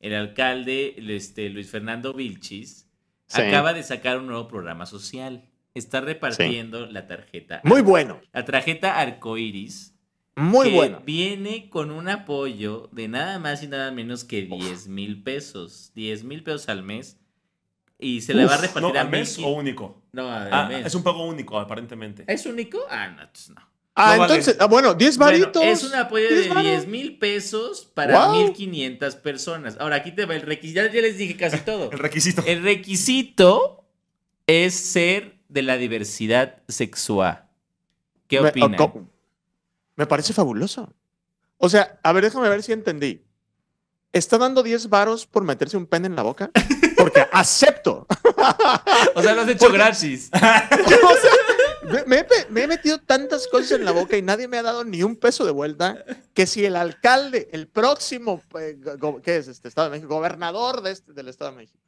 [0.00, 2.82] el alcalde este, Luis Fernando Vilchis
[3.26, 3.40] Sí.
[3.40, 5.48] acaba de sacar un nuevo programa social.
[5.72, 7.60] Está repartiendo la tarjeta.
[7.64, 8.20] Muy bueno.
[8.32, 9.93] La tarjeta arcoiris
[10.36, 11.02] Muy que bueno.
[11.04, 15.92] viene con un apoyo de nada más y nada menos que 10 mil pesos.
[15.94, 17.18] 10 mil pesos al mes.
[17.98, 20.02] Y se le va a Uf, repartir ¿no, a al mes o único?
[20.12, 20.84] No, al Ah, mes.
[20.86, 22.24] es un pago único, aparentemente.
[22.26, 22.80] ¿Es único?
[22.90, 23.62] Ah, no, entonces no.
[23.96, 24.34] Ah, no vale.
[24.34, 25.62] entonces, ah, bueno, 10 Bueno, varitos.
[25.64, 26.62] es un apoyo de 10 varos.
[26.64, 28.36] 10 mil pesos para Wow.
[28.48, 29.76] 1500 personas.
[29.78, 30.80] Ahora, aquí te va el requisito.
[30.84, 31.90] Ya, ya les dije casi todo.
[31.92, 32.42] El requisito.
[32.44, 33.84] El requisito
[34.48, 37.44] es ser de la diversidad sexual.
[38.26, 38.74] ¿Qué opinan?
[39.96, 40.92] Me parece fabuloso.
[41.58, 43.24] O sea, a ver, déjame ver si entendí.
[44.12, 46.50] ¿Está dando 10 varos por meterse un pen en la boca?
[46.96, 48.06] Porque acepto.
[49.14, 50.30] O sea, lo has hecho gratis.
[50.40, 51.32] O sea,
[51.92, 54.56] me, me he pe- me he metido tantas cosas en la boca y nadie me
[54.58, 59.20] ha dado ni un peso de vuelta que si el alcalde, el próximo, eh, go-
[59.20, 60.14] ¿qué es este Estado de México?
[60.14, 61.78] Gobernador de este, del Estado de México,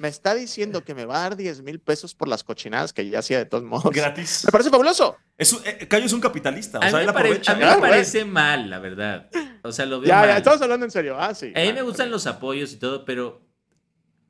[0.00, 3.08] me está diciendo que me va a dar 10 mil pesos por las cochinadas que
[3.10, 3.92] ya hacía de todos modos.
[3.92, 4.44] Gratis.
[4.46, 5.16] Me parece fabuloso.
[5.36, 6.78] Es un- eh, Cayo es un capitalista.
[6.78, 7.52] O A mí, sea, me, él parece, aprovecha.
[7.52, 9.28] a mí Ah, me parece mal, la verdad.
[9.62, 10.28] O sea, lo veo Ya, mal.
[10.28, 11.16] ya, estamos hablando en serio.
[11.18, 11.52] Ah, sí.
[11.54, 12.12] A mí Ah, me gustan ok.
[12.12, 13.42] los apoyos y todo, pero.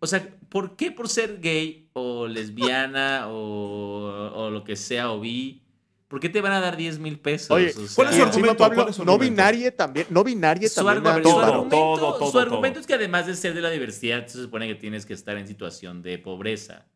[0.00, 5.20] O sea, ¿por qué por ser gay o lesbiana o, o lo que sea o
[5.20, 5.62] bi?
[6.10, 7.50] ¿Por qué te van a dar 10 mil pesos?
[7.52, 8.56] Oye, O sea, ¿cuál es su encima, argumento?
[8.58, 9.30] Pablo, ¿Cuál es su no argumento?
[9.32, 11.04] binaria también, no binaria Su, también.
[11.04, 11.52] argu- su todo, varos.
[11.54, 12.42] argumento, todo, todo, su todo.
[12.42, 15.36] argumento es que además de ser de la diversidad, se supone que tienes que estar
[15.36, 16.88] en situación de pobreza.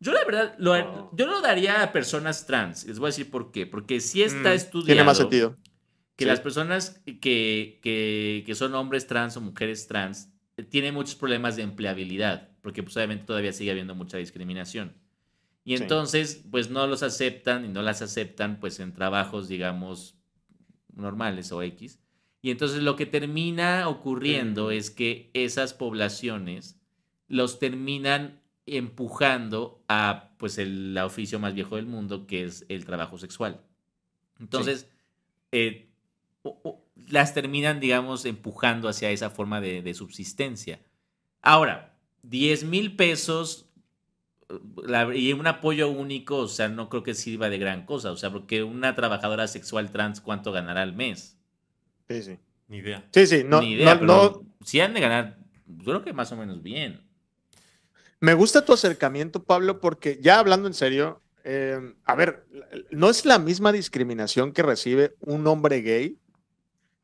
[0.00, 1.10] Yo la verdad, lo, No.
[1.14, 2.84] yo lo daría a personas trans.
[2.84, 3.66] Les voy a decir por qué.
[3.66, 5.56] Porque si está Mm, estudiado Tiene más sentido.
[6.16, 6.28] que Sí.
[6.28, 10.28] las personas que, que, que son hombres trans o mujeres trans
[10.58, 14.94] eh, tienen muchos problemas de empleabilidad, porque pues obviamente todavía sigue habiendo mucha discriminación.
[15.66, 15.82] Y Sí.
[15.82, 20.16] entonces, pues no los aceptan y no las aceptan pues en trabajos, digamos,
[20.94, 22.00] normales o X.
[22.40, 26.80] Y entonces lo que termina ocurriendo es que esas poblaciones
[27.28, 33.18] los terminan empujando a pues el oficio más viejo del mundo, que es el trabajo
[33.18, 33.60] sexual.
[34.38, 34.88] Entonces,
[35.50, 35.88] eh,
[36.42, 40.80] o- o- las terminan, digamos, empujando hacia esa forma de, de subsistencia.
[41.42, 43.65] Ahora, 10 mil pesos
[44.84, 48.16] la- y un apoyo único, o sea, no creo que sirva de gran cosa, o
[48.16, 51.36] sea, porque una trabajadora sexual trans, ¿cuánto ganará al mes?
[52.08, 52.38] Sí, sí.
[52.68, 53.04] Ni idea.
[53.12, 53.42] Sí, sí.
[53.44, 56.36] No, Ni idea, no, pero no- si han de ganar, yo creo que más o
[56.36, 57.02] menos bien.
[58.20, 62.46] Me gusta tu acercamiento, Pablo, porque ya hablando en serio, eh, a ver,
[62.90, 66.18] no es la misma discriminación que recibe un hombre gay.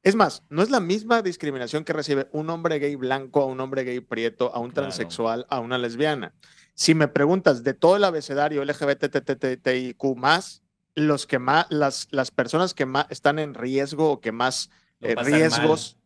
[0.03, 3.61] Es más, no es la misma discriminación que recibe un hombre gay blanco a un
[3.61, 4.89] hombre gay prieto, a un Claro.
[4.89, 6.35] transexual, a una lesbiana.
[6.75, 10.63] Si me preguntas de todo el abecedario LGBTTTIQ más,
[10.95, 14.71] los que más, las, las personas que más están en riesgo o que más
[15.01, 15.15] eh,
[15.61, 15.97] riesgos,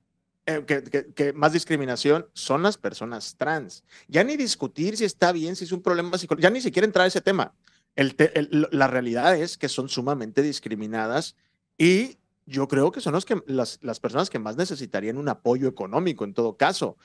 [0.46, 3.84] eh, que, que- que más discriminación son las personas trans.
[4.08, 7.04] Ya ni discutir si está bien, si es un problema psicológico, ya ni siquiera entrar
[7.04, 7.52] a ese tema.
[7.96, 11.34] El te- el- la realidad es que son sumamente discriminadas
[11.78, 15.66] y yo creo que son los que, las, las personas que más necesitarían un apoyo
[15.68, 16.96] económico en todo caso.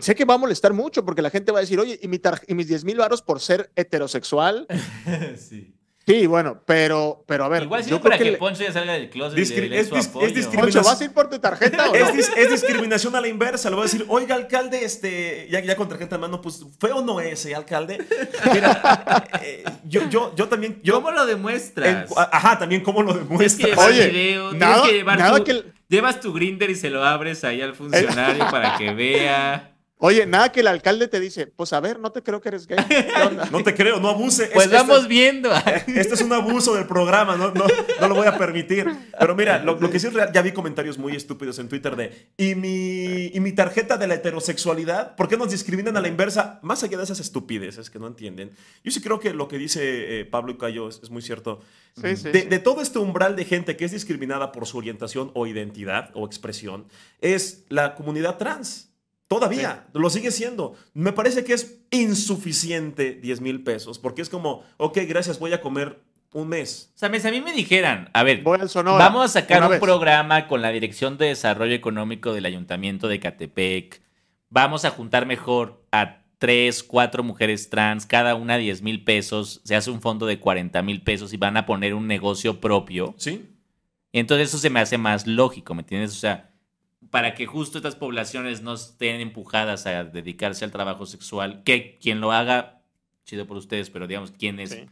[0.00, 2.18] Sé que va a molestar mucho porque la gente va a decir, oye, ¿y, mi
[2.18, 4.66] tar- y mis 10 mil varos por ser heterosexual?
[5.36, 5.74] sí.
[6.04, 8.30] Sí, bueno, pero, pero a ver, Igual yo para que, que...
[8.32, 10.26] le- Poncho ya salga del closet Discri- y le es dis- es apoyo.
[10.26, 10.82] discriminación.
[10.82, 11.94] Poncho, ¿vas a ir por tu tarjeta o no?
[11.94, 13.70] Es, dis- es discriminación a la inversa.
[13.70, 17.02] Le voy a decir, oiga, alcalde, este, ya, ya con tarjeta en mano, pues, ¿feo
[17.02, 18.04] no es, eh, alcalde?
[18.52, 20.80] Mira, eh, yo, yo, yo también.
[20.82, 22.10] Yo, ¿Cómo lo en- demuestras?
[22.16, 23.70] ajá, también, ¿cómo lo Tienes que demuestras?
[23.70, 26.90] llevar Oye, video, tienes nada- que llevar nada tu, que- llevas tu grinder y se
[26.90, 29.68] lo abres ahí al funcionario para que vea.
[30.04, 32.66] Oye, nada que el alcalde te dice, pues a ver, no te creo que eres
[32.66, 32.76] gay.
[33.52, 34.50] No te creo, no abuse.
[34.52, 35.48] Pues vamos viendo.
[35.86, 37.66] Este es un abuso del programa, no, no,
[38.00, 38.84] no lo voy a permitir.
[39.16, 41.94] Pero mira, lo, lo, que sí es real, ya vi comentarios muy estúpidos en Twitter
[41.94, 45.14] de, ¿y mi, ¿y mi tarjeta de la heterosexualidad?
[45.14, 46.58] ¿Por qué nos discriminan a la inversa?
[46.62, 48.50] Más allá de esas estupideces que no entienden,
[48.82, 51.60] yo sí creo que lo que dice eh, Pablo y Cayo es, es, muy cierto.
[51.94, 52.48] Sí, sí, de, sí.
[52.48, 56.26] de todo este umbral de gente que es discriminada por su orientación o identidad o
[56.26, 56.86] expresión,
[57.20, 58.91] es la comunidad trans.
[59.32, 59.98] Todavía, sí.
[59.98, 60.74] lo sigue siendo.
[60.94, 65.60] Me parece que es insuficiente 10 mil pesos, porque es como, ok, gracias, voy a
[65.60, 66.00] comer
[66.32, 66.92] un mes.
[66.94, 69.62] O sea, si a mí me dijeran, a ver, voy al Sonora, vamos a sacar
[69.62, 69.80] un vez.
[69.80, 74.02] programa con la Dirección de Desarrollo Económico del Ayuntamiento de Catepec,
[74.48, 79.76] vamos a juntar mejor a tres, cuatro mujeres trans, cada una 10 mil pesos, se
[79.76, 83.14] hace un fondo de 40 mil pesos y van a poner un negocio propio.
[83.16, 83.48] Sí.
[84.12, 86.10] Entonces eso se me hace más lógico, ¿me entiendes?
[86.12, 86.51] O sea,
[87.10, 92.20] para que justo estas poblaciones no estén empujadas a dedicarse al trabajo sexual, que quien
[92.20, 92.82] lo haga,
[93.24, 94.86] chido por ustedes, pero digamos, quienes sí.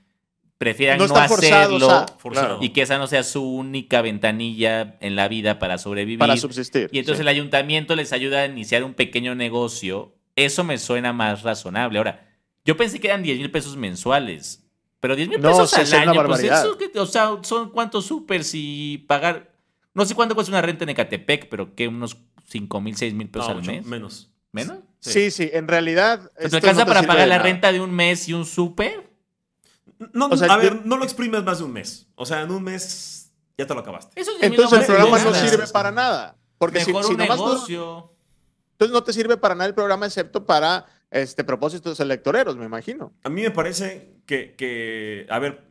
[0.59, 2.59] prefieran no, no hacerlo a, claro.
[2.61, 6.19] y que esa no sea su única ventanilla en la vida para sobrevivir.
[6.19, 6.89] Para subsistir.
[6.93, 7.23] Y entonces sí.
[7.23, 10.15] el ayuntamiento les ayuda a iniciar un pequeño negocio.
[10.37, 11.99] Eso me suena más razonable.
[11.99, 12.29] Ahora,
[12.65, 14.65] yo pensé que eran 10 mil pesos mensuales.
[15.01, 19.50] Pero 10 mil pesos al año, pues eso, o sea, son cuántos supers y pagar
[19.95, 23.29] no sé cuánto cuesta una renta en Ecatepec, pero que unos 5 mil, 6 mil
[23.29, 23.85] pesos no, al mes.
[23.85, 24.31] Menos.
[24.53, 24.79] ¿Menos?
[24.99, 26.31] Sí, sí, sí en realidad.
[26.37, 29.11] ¿Te alcanza no para pagar la renta de un mes y un súper?
[30.13, 32.09] No, o sea, a ver, no lo exprimes más de un mes.
[32.15, 34.19] O sea, en un mes ya te lo acabaste.
[34.21, 36.37] Eso Entonces el programa no sirve para nada.
[36.59, 38.13] Porque Mejor si, un si negocio.
[38.73, 43.13] entonces no te sirve para nada el programa excepto para este propósitos electoreros, me imagino.
[43.25, 45.70] A mí me parece que, que a ver,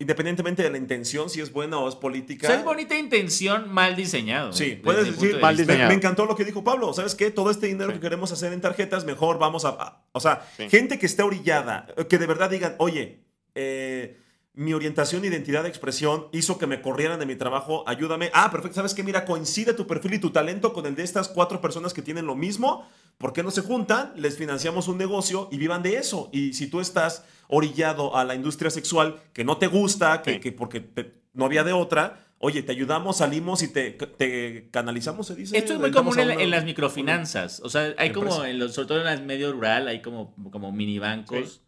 [0.00, 2.46] independientemente de la intención, si es buena o es política.
[2.48, 4.52] O sea, es bonita intención, mal diseñado.
[4.52, 5.88] Sí, puedes decir, mal me, diseñado.
[5.90, 6.92] me, encantó lo que dijo Pablo.
[6.94, 7.30] ¿Sabes qué?
[7.30, 7.94] Todo este dinero Sí.
[7.96, 9.68] que queremos hacer en tarjetas, mejor vamos a.
[9.68, 10.68] a- o sea, Sí.
[10.68, 13.20] gente que esté orillada, que de verdad digan, oye,
[13.54, 14.16] eh,
[14.54, 18.30] mi orientación, identidad, expresión hizo que me corrieran de mi trabajo, ayúdame.
[18.34, 18.76] Ah, perfecto.
[18.76, 19.02] ¿Sabes qué?
[19.04, 22.26] Mira, coincide tu perfil y tu talento con el de estas cuatro personas que tienen
[22.26, 22.86] lo mismo.
[23.16, 24.12] ¿Por qué no se juntan?
[24.16, 26.30] Les financiamos un negocio y vivan de eso.
[26.32, 30.40] Y si tú estás orillado a la industria sexual que no te gusta, que, Sí.
[30.40, 35.28] que porque te- no había de otra, oye, te ayudamos, salimos y te, te canalizamos,
[35.28, 35.56] se dice.
[35.56, 37.60] Esto es muy común en, una- en las microfinanzas.
[37.60, 40.72] O sea, hay como, en los, sobre todo en el medio rural, hay como, como
[40.72, 41.60] mini bancos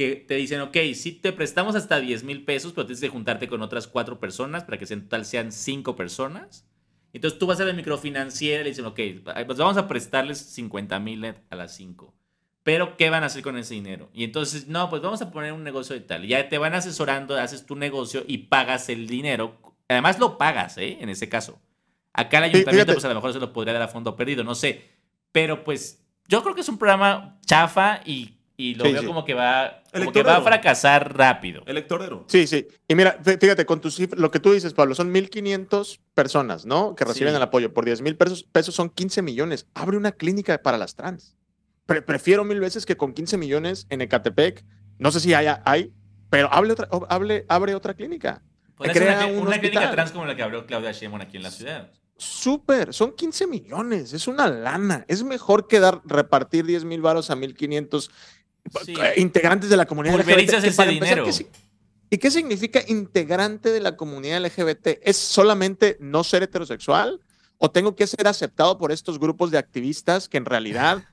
[0.00, 3.48] que te dicen, ok, sí te prestamos hasta 10 mil pesos, pero tienes que juntarte
[3.48, 6.66] con otras cuatro personas para que en total sean cinco personas.
[7.12, 8.98] Entonces tú vas a la microfinanciera y le dicen, ok,
[9.44, 12.14] pues vamos a prestarles 50 mil a las cinco.
[12.62, 14.08] Pero, ¿qué van a hacer con ese dinero?
[14.14, 16.26] Y entonces, no, pues vamos a poner un negocio de tal.
[16.26, 19.60] Ya te van asesorando, haces tu negocio y pagas el dinero.
[19.86, 20.96] Además, lo pagas, ¿eh?
[21.02, 21.60] En ese caso.
[22.14, 24.54] Acá el ayuntamiento, pues a lo mejor se lo podría dar a fondo perdido, no
[24.54, 24.92] sé.
[25.30, 29.06] Pero, pues, yo creo que es un programa chafa y, y lo Sí, veo sí.
[29.06, 31.62] como que va como que va a fracasar rápido.
[31.66, 32.24] Electorero.
[32.28, 32.66] Sí, sí.
[32.86, 36.94] Y mira, fí- fíjate, con tus lo que tú dices, Pablo, son 1.500 personas, ¿no?
[36.94, 37.36] Que reciben Sí.
[37.36, 37.72] el apoyo.
[37.72, 39.66] Por 10 mil pesos, pesos son 15 millones.
[39.74, 41.36] Abre una clínica para las trans.
[41.86, 44.64] Pre- prefiero mil veces que con 15 millones en Ecatepec,
[44.98, 45.92] no sé si haya, hay,
[46.28, 48.42] pero hable otra, hable, abre otra clínica.
[48.78, 51.50] Crea una, un una clínica trans como la que abrió Claudia Sheinbaum aquí en la
[51.50, 51.90] ciudad.
[52.16, 55.04] Súper, son 15 millones, es una lana.
[55.08, 58.10] Es mejor que dar, repartir 10 mil varos a 1.500
[58.84, 58.94] Sí.
[59.00, 61.24] eh, integrantes de la comunidad Pulverizas ese para empezar, dinero.
[61.26, 61.46] ¿qué si-
[62.12, 64.98] ¿Y qué significa integrante de la comunidad LGBT?
[65.02, 67.20] ¿Es solamente no ser heterosexual?
[67.58, 71.04] ¿O tengo que ser aceptado por estos grupos de activistas que en realidad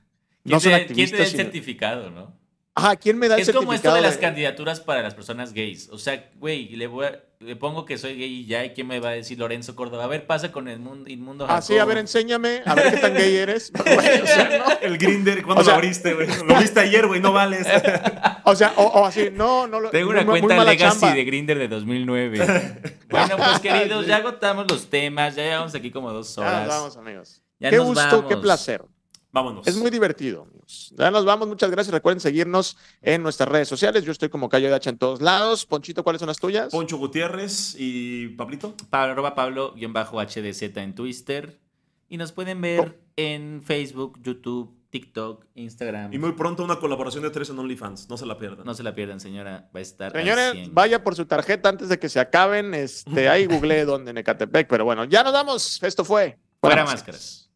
[0.42, 1.20] ¿Quién, no son te, quién te da activistas?
[1.20, 2.36] el sino- certificado, no?
[2.78, 5.52] Ajá, ¿quién me da el Es como esto de las de- candidaturas para las personas
[5.52, 5.88] gays.
[5.90, 8.86] O sea, güey, le, voy a- le pongo que soy gay y ya, ¿y quién
[8.86, 10.04] me va a decir Lorenzo Córdoba?
[10.04, 12.96] A ver, pasa con el mundo, inmundo Ah, sí, a ver, enséñame, a ver qué
[12.98, 13.72] tan gay eres.
[13.78, 14.64] O sea, ¿no?
[14.80, 16.28] El Grinder, ¿cuándo O sea- lo abriste, güey?
[16.46, 17.66] Lo viste ayer, güey, no vales.
[18.44, 21.14] O sea, o, o así, no, no lo Tengo una muy cuenta Legacy chamba.
[21.14, 22.38] de Grinder de 2009.
[23.10, 26.60] bueno, pues queridos, ya agotamos los temas, ya llevamos aquí como dos Ya horas.
[26.66, 27.42] nos vamos, amigos.
[27.60, 28.82] Ya qué nos gusto, qué placer.
[29.30, 29.66] Vámonos.
[29.66, 30.94] Es muy divertido, amigos.
[30.96, 31.92] Ya nos vamos, muchas gracias.
[31.92, 34.04] Recuerden seguirnos en nuestras redes sociales.
[34.04, 35.66] Yo estoy como Cayo de Hacha en todos lados.
[35.66, 36.70] Ponchito, ¿cuáles son las tuyas?
[36.70, 38.74] Poncho Gutiérrez y Pablito.
[38.88, 41.60] Pablo, arroba Pablo-HDZ en Twitter.
[42.08, 46.12] Y nos pueden ver en Facebook, YouTube, TikTok, Instagram.
[46.14, 48.08] Y muy pronto una colaboración de tres en OnlyFans.
[48.08, 48.64] No se la pierdan.
[48.64, 49.68] No se la pierdan, señora.
[49.74, 50.12] Va a estar.
[50.12, 50.74] Señores, 100.
[50.74, 52.72] vaya por su tarjeta antes de que se acaben.
[52.72, 54.68] Este, ahí googleé dónde en Ecatepec.
[54.68, 55.82] Pero bueno, ya nos vamos.
[55.82, 56.38] Esto fue.
[56.60, 56.94] Fuera Máscaras.
[56.94, 57.47] máscaras.